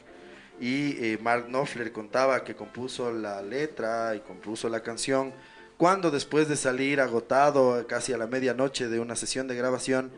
Y 0.60 0.96
eh, 1.04 1.18
Mark 1.22 1.46
Knopfler 1.46 1.92
contaba 1.92 2.44
que 2.44 2.54
compuso 2.54 3.12
la 3.12 3.42
letra 3.42 4.14
y 4.14 4.20
compuso 4.20 4.68
la 4.68 4.82
canción 4.82 5.32
cuando 5.80 6.10
después 6.10 6.46
de 6.46 6.56
salir 6.56 7.00
agotado 7.00 7.86
casi 7.86 8.12
a 8.12 8.18
la 8.18 8.26
medianoche 8.26 8.88
de 8.88 9.00
una 9.00 9.16
sesión 9.16 9.48
de 9.48 9.56
grabación, 9.56 10.10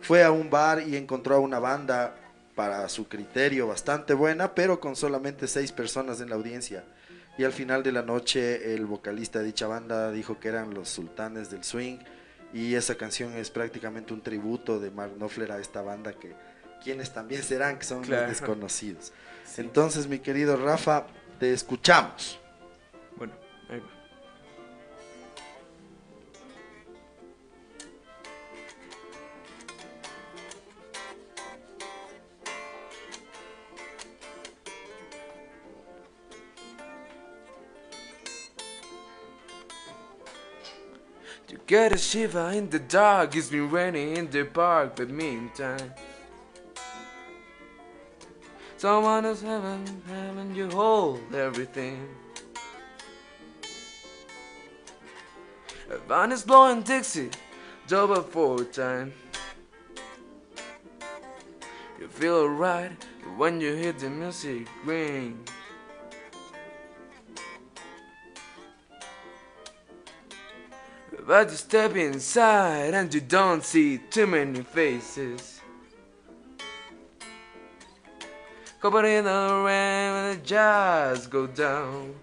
fue 0.00 0.24
a 0.24 0.30
un 0.30 0.48
bar 0.48 0.88
y 0.88 0.96
encontró 0.96 1.34
a 1.34 1.40
una 1.40 1.58
banda 1.58 2.16
para 2.54 2.88
su 2.88 3.06
criterio 3.06 3.66
bastante 3.66 4.14
buena, 4.14 4.54
pero 4.54 4.80
con 4.80 4.96
solamente 4.96 5.46
seis 5.46 5.72
personas 5.72 6.22
en 6.22 6.30
la 6.30 6.36
audiencia. 6.36 6.84
Y 7.36 7.44
al 7.44 7.52
final 7.52 7.82
de 7.82 7.92
la 7.92 8.00
noche 8.00 8.74
el 8.74 8.86
vocalista 8.86 9.40
de 9.40 9.44
dicha 9.44 9.66
banda 9.66 10.10
dijo 10.10 10.40
que 10.40 10.48
eran 10.48 10.72
los 10.72 10.88
sultanes 10.88 11.50
del 11.50 11.64
swing 11.64 11.98
y 12.52 12.74
esa 12.74 12.96
canción 12.96 13.34
es 13.36 13.50
prácticamente 13.50 14.12
un 14.12 14.20
tributo 14.20 14.80
de 14.80 14.90
Mark 14.90 15.12
Knopfler 15.16 15.52
a 15.52 15.58
esta 15.58 15.82
banda 15.82 16.12
que 16.12 16.34
quienes 16.82 17.12
también 17.12 17.42
serán 17.42 17.78
que 17.78 17.84
son 17.84 18.02
desconocidos. 18.02 19.12
Entonces, 19.56 20.06
mi 20.06 20.18
querido 20.18 20.56
Rafa, 20.56 21.06
te 21.38 21.52
escuchamos. 21.52 22.38
Bueno, 23.16 23.34
ahí 23.68 23.80
va. 23.80 23.99
Get 41.70 41.92
a 41.92 41.98
shiver 41.98 42.50
in 42.50 42.68
the 42.68 42.80
dark, 42.80 43.36
it's 43.36 43.48
been 43.48 43.70
raining 43.70 44.16
in 44.16 44.28
the 44.28 44.42
park, 44.42 44.96
but 44.96 45.08
meantime. 45.08 45.94
Someone 48.76 49.24
is 49.24 49.40
having, 49.40 50.02
having 50.08 50.52
you 50.52 50.68
hold 50.70 51.32
everything. 51.32 52.08
A 55.88 55.98
van 56.08 56.32
is 56.32 56.42
blowing 56.42 56.82
Dixie, 56.82 57.30
double 57.86 58.22
four 58.22 58.64
time. 58.64 59.12
You 62.00 62.08
feel 62.08 62.34
alright 62.34 62.90
when 63.36 63.60
you 63.60 63.76
hear 63.76 63.92
the 63.92 64.10
music 64.10 64.66
ring. 64.84 65.38
But 71.30 71.48
you 71.52 71.56
step 71.58 71.94
inside 71.94 72.92
and 72.92 73.14
you 73.14 73.20
don't 73.20 73.62
see 73.62 73.98
too 73.98 74.26
many 74.26 74.62
faces. 74.62 75.60
Covered 78.82 79.04
in 79.04 79.26
the 79.26 79.62
rain 79.64 80.12
when 80.12 80.30
the 80.36 80.44
jazz 80.44 81.28
go 81.28 81.46
down. 81.46 82.16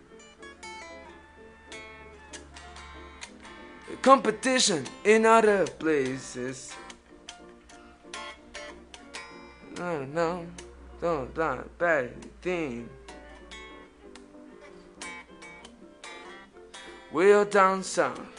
Competition 4.01 4.83
in 5.05 5.25
other 5.25 5.65
places. 5.65 6.75
No, 9.77 10.03
no, 10.03 10.45
don't, 10.99 11.33
don't, 11.33 11.77
bad 11.77 12.11
thing. 12.41 12.89
We're 17.13 17.45
down 17.45 17.83
south. 17.83 18.36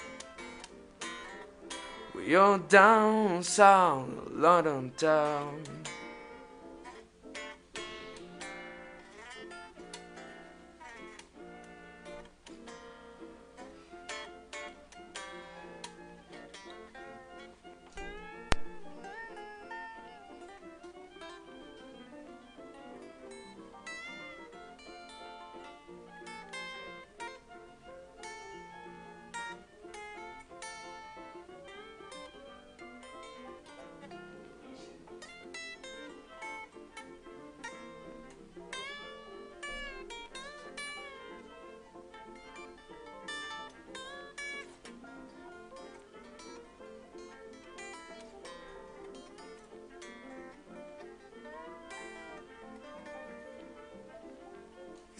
We're 2.26 2.58
down 2.58 3.44
south, 3.44 4.08
London 4.32 4.92
town. 4.96 5.77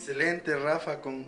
Excelente, 0.09 0.57
Rafa, 0.57 1.03
con 1.03 1.27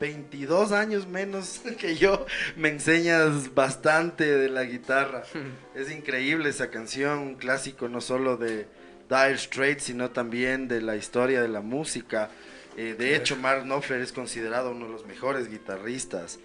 22 0.00 0.72
años 0.72 1.06
menos 1.06 1.60
que 1.78 1.96
yo, 1.96 2.24
me 2.56 2.70
enseñas 2.70 3.54
bastante 3.54 4.24
de 4.24 4.48
la 4.48 4.64
guitarra. 4.64 5.24
es 5.74 5.92
increíble 5.92 6.48
esa 6.48 6.70
canción, 6.70 7.18
un 7.18 7.34
clásico 7.34 7.90
no 7.90 8.00
solo 8.00 8.38
de 8.38 8.66
Dire 9.10 9.36
Straits, 9.36 9.84
sino 9.84 10.12
también 10.12 10.66
de 10.66 10.80
la 10.80 10.96
historia 10.96 11.42
de 11.42 11.48
la 11.48 11.60
música. 11.60 12.30
Eh, 12.78 12.94
de 12.98 13.16
hecho, 13.16 13.36
Mark 13.36 13.64
Knopfler 13.64 14.00
es 14.00 14.12
considerado 14.12 14.70
uno 14.70 14.86
de 14.86 14.92
los 14.92 15.04
mejores 15.04 15.50
guitarristas 15.50 16.38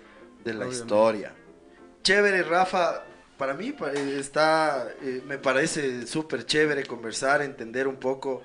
de 0.44 0.56
la 0.56 0.68
historia. 0.68 1.32
Chévere, 2.04 2.44
Rafa. 2.44 3.06
Para 3.38 3.54
mí 3.54 3.74
está, 4.18 4.90
eh, 5.02 5.22
me 5.26 5.38
parece 5.38 6.06
súper 6.06 6.46
chévere 6.46 6.84
conversar, 6.84 7.42
entender 7.44 7.88
un 7.88 7.96
poco 7.96 8.44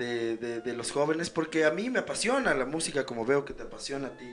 de, 0.00 0.74
los 0.74 0.90
jóvenes, 0.90 1.30
porque 1.30 1.64
a 1.64 1.70
mí 1.70 1.90
me 1.90 2.00
apasiona 2.00 2.54
la 2.54 2.64
música 2.64 3.04
como 3.04 3.24
veo 3.24 3.44
que 3.44 3.54
te 3.54 3.62
apasiona 3.62 4.08
a 4.08 4.16
ti. 4.16 4.30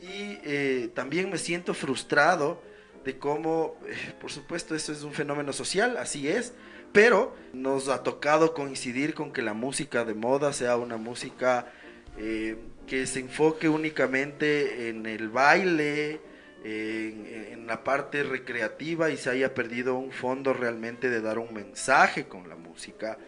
Y 0.00 0.38
eh, 0.44 0.90
también 0.94 1.30
me 1.30 1.38
siento 1.38 1.74
frustrado 1.74 2.62
de 3.04 3.18
cómo, 3.18 3.76
eh, 3.86 4.14
por 4.20 4.30
supuesto, 4.30 4.74
eso 4.74 4.92
es 4.92 5.02
un 5.02 5.12
fenómeno 5.12 5.52
social, 5.52 5.96
así 5.96 6.28
es, 6.28 6.52
pero 6.92 7.34
nos 7.52 7.88
ha 7.88 8.02
tocado 8.02 8.54
coincidir 8.54 9.14
con 9.14 9.32
que 9.32 9.42
la 9.42 9.54
música 9.54 10.04
de 10.04 10.14
moda 10.14 10.52
sea 10.52 10.76
una 10.76 10.96
música 10.96 11.72
eh, 12.16 12.56
que 12.86 13.06
se 13.06 13.20
enfoque 13.20 13.68
únicamente 13.68 14.88
en 14.88 15.06
el 15.06 15.28
baile, 15.28 16.20
en, 16.64 17.66
la 17.66 17.84
parte 17.84 18.22
recreativa 18.22 19.10
y 19.10 19.18
se 19.18 19.28
haya 19.28 19.52
perdido 19.52 19.94
un 19.94 20.10
fondo 20.10 20.54
realmente 20.54 21.10
de 21.10 21.20
dar 21.20 21.38
un 21.38 21.52
mensaje 21.52 22.26
con 22.26 22.48
la 22.48 22.56
música 22.56 23.18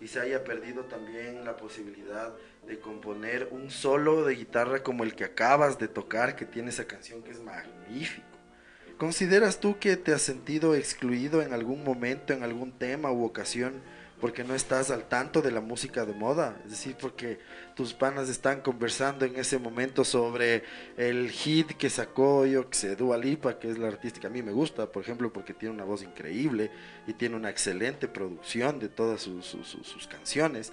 y 0.00 0.08
se 0.08 0.20
haya 0.20 0.44
perdido 0.44 0.84
también 0.84 1.44
la 1.44 1.56
posibilidad 1.56 2.32
de 2.66 2.78
componer 2.78 3.48
un 3.50 3.70
solo 3.70 4.24
de 4.24 4.34
guitarra 4.34 4.82
como 4.82 5.04
el 5.04 5.14
que 5.14 5.24
acabas 5.24 5.78
de 5.78 5.88
tocar, 5.88 6.36
que 6.36 6.46
tiene 6.46 6.70
esa 6.70 6.86
canción 6.86 7.22
que 7.22 7.32
es 7.32 7.40
magnífico. 7.40 8.26
¿Consideras 8.96 9.60
tú 9.60 9.78
que 9.78 9.96
te 9.96 10.12
has 10.12 10.22
sentido 10.22 10.74
excluido 10.74 11.42
en 11.42 11.52
algún 11.52 11.84
momento, 11.84 12.32
en 12.32 12.42
algún 12.42 12.72
tema 12.72 13.10
u 13.10 13.24
ocasión, 13.24 13.80
porque 14.20 14.44
no 14.44 14.54
estás 14.54 14.90
al 14.90 15.08
tanto 15.08 15.42
de 15.42 15.50
la 15.50 15.60
música 15.60 16.04
de 16.04 16.12
moda? 16.12 16.60
Es 16.64 16.70
decir, 16.70 16.96
porque 17.00 17.38
tus 17.74 17.94
panas 17.94 18.28
están 18.28 18.60
conversando 18.60 19.24
en 19.24 19.36
ese 19.36 19.58
momento 19.58 20.04
sobre 20.04 20.64
el 20.96 21.30
hit 21.30 21.72
que 21.72 21.88
sacó 21.90 22.46
yo, 22.46 22.68
que 22.68 22.76
se 22.76 22.96
Dua 22.96 23.20
que 23.58 23.70
es 23.70 23.78
la 23.78 23.88
artista 23.88 24.20
que 24.20 24.26
a 24.26 24.30
mí 24.30 24.42
me 24.42 24.52
gusta, 24.52 24.92
por 24.92 25.02
ejemplo, 25.02 25.32
porque 25.32 25.54
tiene 25.54 25.74
una 25.74 25.84
voz 25.84 26.02
increíble 26.02 26.70
y 27.06 27.14
tiene 27.14 27.36
una 27.36 27.50
excelente 27.50 28.08
producción 28.08 28.78
de 28.78 28.88
todas 28.88 29.22
sus, 29.22 29.46
sus 29.46 30.06
canciones. 30.06 30.72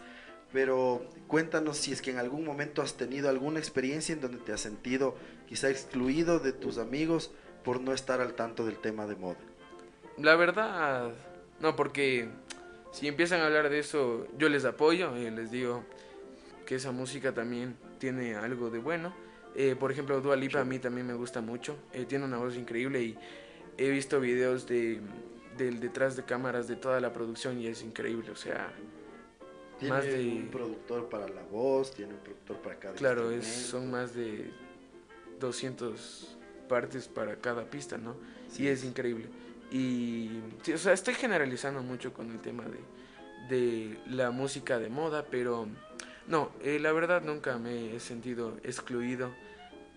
Pero 0.52 1.06
cuéntanos 1.28 1.78
si 1.78 1.92
es 1.92 2.02
que 2.02 2.12
en 2.12 2.18
algún 2.18 2.46
momento 2.46 2.82
has 2.82 2.94
tenido 2.96 3.30
alguna 3.30 3.60
experiencia 3.60 4.14
en 4.14 4.22
donde 4.22 4.38
te 4.38 4.54
has 4.54 4.62
sentido 4.62 5.16
quizá 5.48 5.70
excluido 5.70 6.40
de 6.40 6.54
tus 6.54 6.78
amigos 6.78 7.32
por 7.64 7.82
no 7.82 7.94
estar 7.94 8.22
al 8.22 8.34
tanto 8.34 8.66
del 8.66 8.78
tema 8.78 9.08
de 9.08 9.16
moda. 9.16 9.40
La 10.18 10.36
verdad, 10.36 11.12
no, 11.60 11.76
porque 11.76 12.30
si 12.98 13.08
empiezan 13.08 13.42
a 13.42 13.46
hablar 13.46 13.70
de 13.70 13.78
eso, 13.78 14.26
yo 14.40 14.50
les 14.50 14.66
apoyo 14.66 15.16
y 15.16 15.30
les 15.30 15.52
digo, 15.52 15.84
que 16.66 16.74
esa 16.74 16.92
música 16.92 17.32
también 17.32 17.76
tiene 18.00 18.34
algo 18.36 18.72
de 18.72 18.80
bueno. 18.80 19.14
Eh, 19.56 19.76
por 19.80 19.92
ejemplo, 19.92 20.20
Dua 20.20 20.36
Lipa 20.36 20.62
a 20.62 20.66
mí 20.66 20.80
también 20.80 21.06
me 21.06 21.14
gusta 21.14 21.40
mucho. 21.40 21.78
Eh, 21.94 22.06
tiene 22.06 22.26
una 22.26 22.38
voz 22.38 22.56
increíble 22.56 23.04
y 23.04 23.18
he 23.78 23.92
visto 23.92 24.20
videos 24.20 24.68
de, 24.68 25.00
del 25.58 25.80
detrás 25.80 26.16
de 26.16 26.24
cámaras 26.24 26.68
de 26.68 26.76
toda 26.76 27.00
la 27.00 27.14
producción 27.14 27.62
y 27.62 27.68
es 27.68 27.84
increíble. 27.84 28.32
O 28.32 28.36
sea, 28.36 28.74
tiene 29.78 29.94
más 29.94 30.04
de, 30.04 30.28
un 30.28 30.48
productor 30.50 31.08
para 31.08 31.28
la 31.28 31.44
voz, 31.44 31.94
tiene 31.94 32.16
un 32.16 32.20
productor 32.20 32.58
para 32.64 32.80
cada 32.80 32.96
Claro, 32.96 33.30
es, 33.30 33.46
son 33.46 33.92
más 33.92 34.16
de 34.16 34.50
200 35.40 36.36
partes 36.68 37.08
para 37.08 37.36
cada 37.36 37.70
pista, 37.70 38.00
¿no? 38.00 38.16
Sí. 38.50 38.64
Y 38.64 38.68
es 38.70 38.84
increíble. 38.84 39.28
Y, 39.72 40.40
o 40.74 40.78
sea, 40.78 40.94
estoy 40.94 41.14
generalizando 41.14 41.82
mucho 41.82 42.14
con 42.14 42.32
el 42.32 42.40
tema 42.40 42.64
de, 42.66 43.56
de 43.56 44.00
la 44.08 44.32
música 44.32 44.80
de 44.80 44.90
moda, 44.90 45.26
pero 45.30 45.68
no, 46.28 46.52
eh, 46.62 46.80
la 46.80 46.92
verdad 46.92 47.22
nunca 47.24 47.58
me 47.58 47.96
he 47.96 48.00
sentido 48.00 48.58
excluido. 48.64 49.32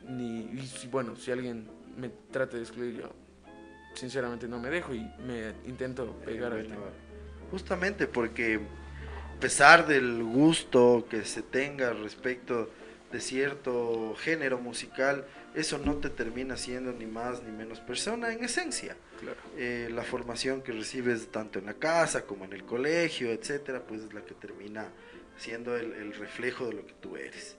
Ni, 0.08 0.40
y 0.40 0.88
bueno, 0.90 1.16
si 1.16 1.30
alguien 1.30 1.68
me 1.96 2.08
trata 2.30 2.56
de 2.56 2.62
excluir, 2.62 2.98
yo 2.98 3.12
sinceramente 3.94 4.48
no 4.48 4.58
me 4.58 4.70
dejo 4.70 4.94
y 4.94 5.00
me 5.26 5.52
intento 5.66 6.14
pegar 6.24 6.52
al 6.52 6.62
tema. 6.62 6.86
Justamente 7.50 8.06
porque 8.06 8.60
a 9.36 9.40
pesar 9.40 9.86
del 9.86 10.22
gusto 10.22 11.06
que 11.10 11.24
se 11.24 11.42
tenga 11.42 11.92
respecto 11.92 12.70
de 13.12 13.20
cierto 13.20 14.14
género 14.20 14.58
musical, 14.58 15.26
eso 15.54 15.78
no 15.78 15.96
te 15.96 16.10
termina 16.10 16.56
siendo 16.56 16.92
ni 16.92 17.06
más 17.06 17.42
ni 17.42 17.50
menos 17.50 17.80
persona 17.80 18.32
en 18.32 18.44
esencia. 18.44 18.96
Eh, 19.56 19.88
la 19.92 20.02
formación 20.02 20.62
que 20.62 20.72
recibes 20.72 21.28
tanto 21.28 21.58
en 21.58 21.66
la 21.66 21.74
casa 21.74 22.24
como 22.24 22.44
en 22.44 22.52
el 22.52 22.64
colegio, 22.64 23.30
etcétera, 23.30 23.82
pues 23.86 24.02
es 24.02 24.14
la 24.14 24.22
que 24.24 24.34
termina 24.34 24.88
siendo 25.36 25.76
el, 25.76 26.14
reflejo 26.14 26.66
de 26.66 26.74
lo 26.74 26.86
que 26.86 26.94
tú 27.00 27.16
eres. 27.16 27.56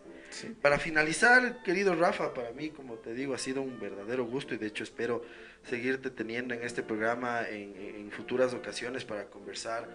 Para 0.62 0.80
finalizar, 0.80 1.62
querido 1.62 1.94
Rafa, 1.94 2.34
para 2.34 2.52
mí, 2.52 2.70
como 2.70 2.96
te 2.96 3.14
digo, 3.14 3.34
ha 3.34 3.38
sido 3.38 3.62
un 3.62 3.80
verdadero 3.80 4.26
gusto 4.26 4.54
y 4.54 4.58
de 4.58 4.68
hecho 4.68 4.84
espero 4.84 5.26
seguirte 5.68 6.10
teniendo 6.10 6.54
en 6.54 6.64
este 6.64 6.84
programa 6.84 7.42
en, 7.50 8.10
futuras 8.12 8.54
ocasiones 8.54 9.04
para 9.04 9.26
conversar 9.26 9.88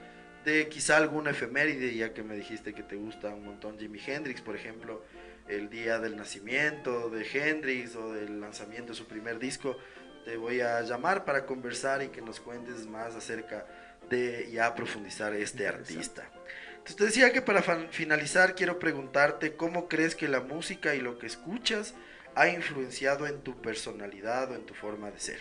de 0.44 0.68
quizá 0.68 0.96
alguna 0.96 1.30
efeméride, 1.30 1.94
ya 1.94 2.12
que 2.12 2.22
me 2.22 2.36
dijiste 2.36 2.72
que 2.72 2.82
te 2.82 2.96
gusta 2.96 3.28
un 3.34 3.44
montón 3.44 3.78
Jimi 3.78 4.00
Hendrix, 4.04 4.40
por 4.40 4.54
ejemplo, 4.56 5.02
el 5.48 5.70
día 5.70 5.98
del 5.98 6.16
nacimiento 6.16 7.10
de 7.10 7.26
Hendrix 7.26 7.96
o 7.96 8.12
del 8.12 8.40
lanzamiento 8.40 8.92
de 8.92 8.98
su 8.98 9.06
primer 9.06 9.38
disco, 9.38 9.76
te 10.24 10.36
voy 10.36 10.60
a 10.60 10.80
llamar 10.82 11.24
para 11.24 11.46
conversar 11.46 12.02
y 12.02 12.08
que 12.08 12.20
nos 12.20 12.40
cuentes 12.40 12.86
más 12.86 13.14
acerca 13.14 13.66
de 14.10 14.50
ya 14.50 14.74
profundizar 14.74 15.32
este 15.34 15.66
artista. 15.68 16.28
Entonces 16.70 16.96
te 16.96 17.04
decía 17.04 17.32
que 17.32 17.42
para 17.42 17.62
finalizar 17.62 18.54
quiero 18.54 18.78
preguntarte 18.78 19.56
cómo 19.56 19.88
crees 19.88 20.14
que 20.14 20.28
la 20.28 20.40
música 20.40 20.94
y 20.94 21.00
lo 21.00 21.18
que 21.18 21.26
escuchas 21.26 21.94
ha 22.34 22.48
influenciado 22.48 23.26
en 23.26 23.40
tu 23.40 23.60
personalidad 23.60 24.50
o 24.50 24.54
en 24.54 24.66
tu 24.66 24.74
forma 24.74 25.10
de 25.10 25.18
ser. 25.18 25.38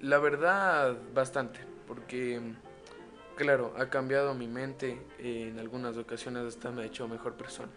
La 0.00 0.18
verdad, 0.18 0.96
bastante, 1.14 1.60
porque 1.86 2.40
claro, 3.36 3.74
ha 3.78 3.88
cambiado 3.88 4.34
mi 4.34 4.48
mente, 4.48 5.00
en 5.18 5.58
algunas 5.58 5.96
ocasiones 5.96 6.44
hasta 6.44 6.70
me 6.70 6.82
ha 6.82 6.86
hecho 6.86 7.06
mejor 7.08 7.36
persona. 7.36 7.72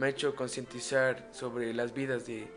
Me 0.00 0.06
ha 0.06 0.08
hecho 0.08 0.34
concientizar 0.34 1.28
sobre 1.30 1.74
las 1.74 1.92
vidas 1.92 2.26
de 2.26 2.48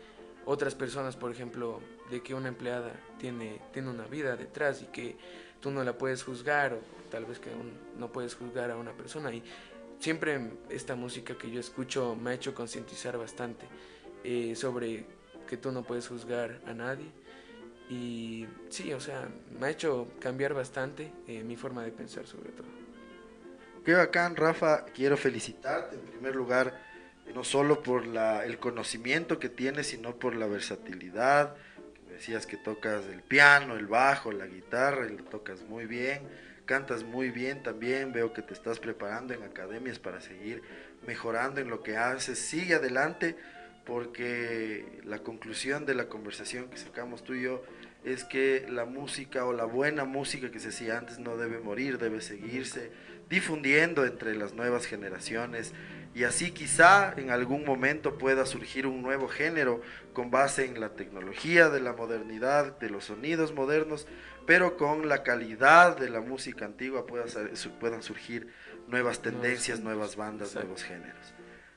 otras 0.46 0.74
personas, 0.74 1.14
por 1.14 1.30
ejemplo, 1.30 1.78
de 2.10 2.22
que 2.22 2.32
una 2.32 2.48
empleada 2.48 2.90
tiene, 3.18 3.60
tiene 3.70 3.90
una 3.90 4.06
vida 4.06 4.34
detrás 4.34 4.80
y 4.80 4.86
que 4.86 5.18
tú 5.60 5.70
no 5.70 5.84
la 5.84 5.98
puedes 5.98 6.22
juzgar 6.22 6.72
o 6.72 6.78
tal 7.10 7.26
vez 7.26 7.38
que 7.40 7.50
no 7.98 8.10
puedes 8.10 8.34
juzgar 8.34 8.70
a 8.70 8.78
una 8.78 8.92
persona. 8.92 9.30
Y 9.30 9.42
siempre 9.98 10.52
esta 10.70 10.94
música 10.94 11.36
que 11.36 11.50
yo 11.50 11.60
escucho 11.60 12.16
me 12.16 12.30
ha 12.30 12.32
hecho 12.32 12.54
concientizar 12.54 13.18
bastante 13.18 13.66
eh, 14.24 14.56
sobre 14.56 15.04
que 15.46 15.58
tú 15.58 15.70
no 15.70 15.82
puedes 15.82 16.08
juzgar 16.08 16.62
a 16.66 16.72
nadie. 16.72 17.12
Y 17.90 18.46
sí, 18.70 18.90
o 18.94 19.00
sea, 19.00 19.28
me 19.60 19.66
ha 19.66 19.70
hecho 19.70 20.08
cambiar 20.18 20.54
bastante 20.54 21.12
eh, 21.28 21.44
mi 21.44 21.56
forma 21.56 21.84
de 21.84 21.92
pensar 21.92 22.26
sobre 22.26 22.52
todo. 22.52 22.68
Qué 23.84 23.92
bacán, 23.92 24.34
Rafa. 24.34 24.86
Quiero 24.86 25.18
felicitarte 25.18 25.96
en 25.96 26.00
primer 26.06 26.34
lugar, 26.34 26.93
no 27.32 27.44
solo 27.44 27.82
por 27.82 28.06
la, 28.06 28.44
el 28.44 28.58
conocimiento 28.58 29.38
que 29.38 29.48
tienes, 29.48 29.88
sino 29.88 30.16
por 30.16 30.34
la 30.34 30.46
versatilidad. 30.46 31.54
Decías 32.10 32.46
que 32.46 32.56
tocas 32.56 33.06
el 33.06 33.22
piano, 33.22 33.76
el 33.76 33.86
bajo, 33.86 34.32
la 34.32 34.46
guitarra, 34.46 35.06
y 35.06 35.16
lo 35.16 35.24
tocas 35.24 35.62
muy 35.62 35.86
bien 35.86 36.22
cantas 36.64 37.04
muy 37.04 37.30
bien 37.30 37.62
también, 37.62 38.12
veo 38.12 38.32
que 38.32 38.42
te 38.42 38.54
estás 38.54 38.78
preparando 38.78 39.34
en 39.34 39.42
academias 39.42 39.98
para 39.98 40.20
seguir 40.20 40.62
mejorando 41.06 41.60
en 41.60 41.68
lo 41.68 41.82
que 41.82 41.96
haces, 41.96 42.38
sigue 42.38 42.74
adelante 42.74 43.36
porque 43.84 45.00
la 45.04 45.18
conclusión 45.18 45.84
de 45.84 45.94
la 45.94 46.08
conversación 46.08 46.70
que 46.70 46.78
sacamos 46.78 47.22
tú 47.22 47.34
y 47.34 47.42
yo 47.42 47.62
es 48.04 48.24
que 48.24 48.66
la 48.68 48.86
música 48.86 49.44
o 49.44 49.52
la 49.52 49.64
buena 49.64 50.04
música 50.04 50.50
que 50.50 50.60
se 50.60 50.68
hacía 50.68 50.98
antes 50.98 51.18
no 51.18 51.36
debe 51.36 51.58
morir, 51.58 51.98
debe 51.98 52.22
seguirse 52.22 52.90
difundiendo 53.28 54.04
entre 54.04 54.34
las 54.34 54.54
nuevas 54.54 54.86
generaciones 54.86 55.72
y 56.14 56.24
así 56.24 56.52
quizá 56.52 57.12
en 57.16 57.30
algún 57.30 57.64
momento 57.64 58.18
pueda 58.18 58.46
surgir 58.46 58.86
un 58.86 59.02
nuevo 59.02 59.28
género 59.28 59.82
con 60.12 60.30
base 60.30 60.64
en 60.64 60.80
la 60.80 60.90
tecnología 60.90 61.68
de 61.70 61.80
la 61.80 61.92
modernidad, 61.92 62.78
de 62.78 62.90
los 62.90 63.06
sonidos 63.06 63.52
modernos, 63.52 64.06
pero 64.46 64.76
con 64.76 65.08
la 65.08 65.22
calidad 65.22 65.96
de 65.96 66.10
la 66.10 66.20
música 66.20 66.64
antigua 66.64 67.06
puedan 67.06 68.02
surgir 68.02 68.48
nuevas 68.88 69.20
tendencias, 69.20 69.80
nuevas 69.80 70.16
bandas, 70.16 70.54
nuevos 70.54 70.84
géneros. 70.84 71.34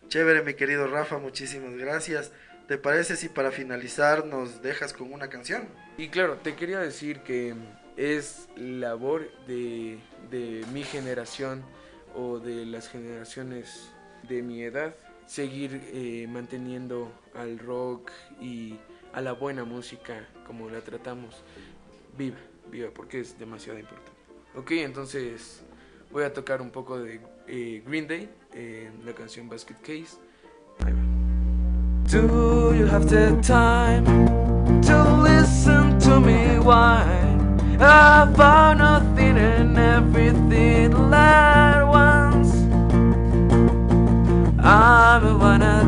Chévere, 0.08 0.41
mi 0.41 0.54
querido 0.54 0.88
Rafa, 0.88 1.17
muchísimas 1.17 1.73
gracias. 1.76 2.32
¿Te 2.67 2.78
parece 2.78 3.15
si 3.15 3.30
para 3.30 3.52
finalizar 3.52 4.26
nos 4.26 4.62
dejas 4.62 4.93
con 4.93 5.12
una 5.12 5.30
canción? 5.30 5.67
Y 5.97 6.10
claro, 6.10 6.36
te 6.38 6.56
quería 6.56 6.80
decir 6.80 7.21
que 7.21 7.56
es 7.95 8.47
labor 8.56 9.30
de, 9.47 10.00
mi 10.73 10.84
generación 10.84 11.63
o 12.13 12.39
de 12.39 12.65
las 12.65 12.89
generaciones 12.89 13.91
de 14.27 14.41
mi 14.41 14.63
edad 14.63 14.95
seguir 15.25 15.81
eh, 15.93 16.27
manteniendo 16.29 17.11
al 17.35 17.59
rock 17.59 18.11
y 18.41 18.75
a 19.13 19.21
la 19.21 19.33
buena 19.33 19.65
música 19.65 20.27
como 20.45 20.69
la 20.69 20.81
tratamos 20.81 21.43
viva 22.17 22.37
viva 22.71 22.89
porque 22.93 23.19
es 23.19 23.37
demasiado 23.37 23.79
importante. 23.79 24.11
Ok, 24.55 24.71
entonces 24.71 25.61
voy 26.11 26.23
a 26.23 26.33
tocar 26.33 26.61
un 26.61 26.71
poco 26.71 26.99
de 26.99 27.19
eh, 27.47 27.83
Green 27.85 28.07
Day 28.07 28.29
en 28.53 29.05
la 29.05 29.13
canción 29.13 29.49
Basket 29.49 29.77
Case. 29.81 30.17
Do 32.09 32.73
you 32.73 32.85
have 32.87 33.09
the 33.09 33.35
time 33.41 34.05
to 34.83 35.23
listen 35.23 35.99
to 35.99 36.19
me 36.21 36.57
whine 36.59 37.75
about 37.75 38.77
nothing 38.77 39.37
and 39.37 39.77
everything 39.77 40.93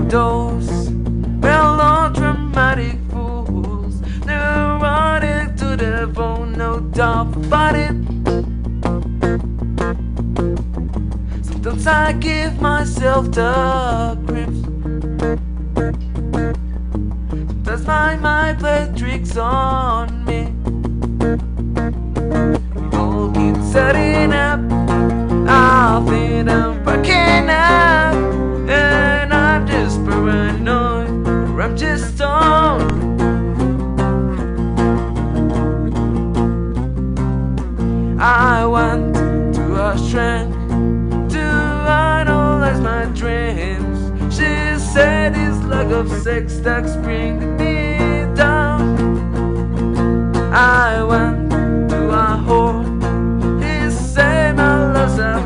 those 0.09 0.89
melodramatic 0.89 2.97
fools, 3.11 4.01
neurotic 4.25 5.55
to 5.55 5.77
the 5.77 6.09
bone 6.11 6.53
no 6.53 6.79
doubt 6.79 7.35
about 7.35 7.75
it. 7.75 7.93
Sometimes 11.45 11.87
I 11.87 12.13
give 12.13 12.59
myself 12.59 13.31
the 13.31 14.17
grips. 14.25 14.63
Sometimes 17.65 17.85
my 17.85 18.15
mind 18.15 18.59
plays 18.59 18.99
tricks 18.99 19.37
on 19.37 20.18
that's 46.47 46.95
bringing 46.97 47.57
me 47.57 47.97
down. 48.33 48.97
I 50.53 51.03
want 51.03 51.49
to 51.89 52.11
a. 52.11 52.83
He 53.61 53.89
my 54.53 54.93
love's 54.93 55.19
a 55.19 55.37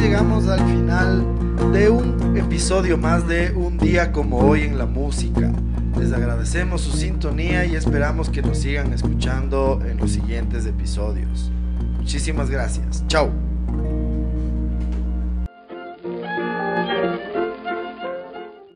llegamos 0.00 0.46
al 0.48 0.60
final 0.68 1.72
de 1.72 1.88
un 1.88 2.36
episodio 2.36 2.98
más 2.98 3.26
de 3.26 3.52
Un 3.52 3.78
día 3.78 4.12
como 4.12 4.38
hoy 4.38 4.62
en 4.62 4.76
la 4.76 4.86
música. 4.86 5.50
Les 5.98 6.12
agradecemos 6.12 6.82
su 6.82 6.96
sintonía 6.96 7.64
y 7.64 7.76
esperamos 7.76 8.28
que 8.28 8.42
nos 8.42 8.58
sigan 8.58 8.92
escuchando 8.92 9.80
en 9.84 9.96
los 9.96 10.10
siguientes 10.10 10.66
episodios. 10.66 11.50
Muchísimas 11.98 12.50
gracias. 12.50 13.04
Chao. 13.08 13.43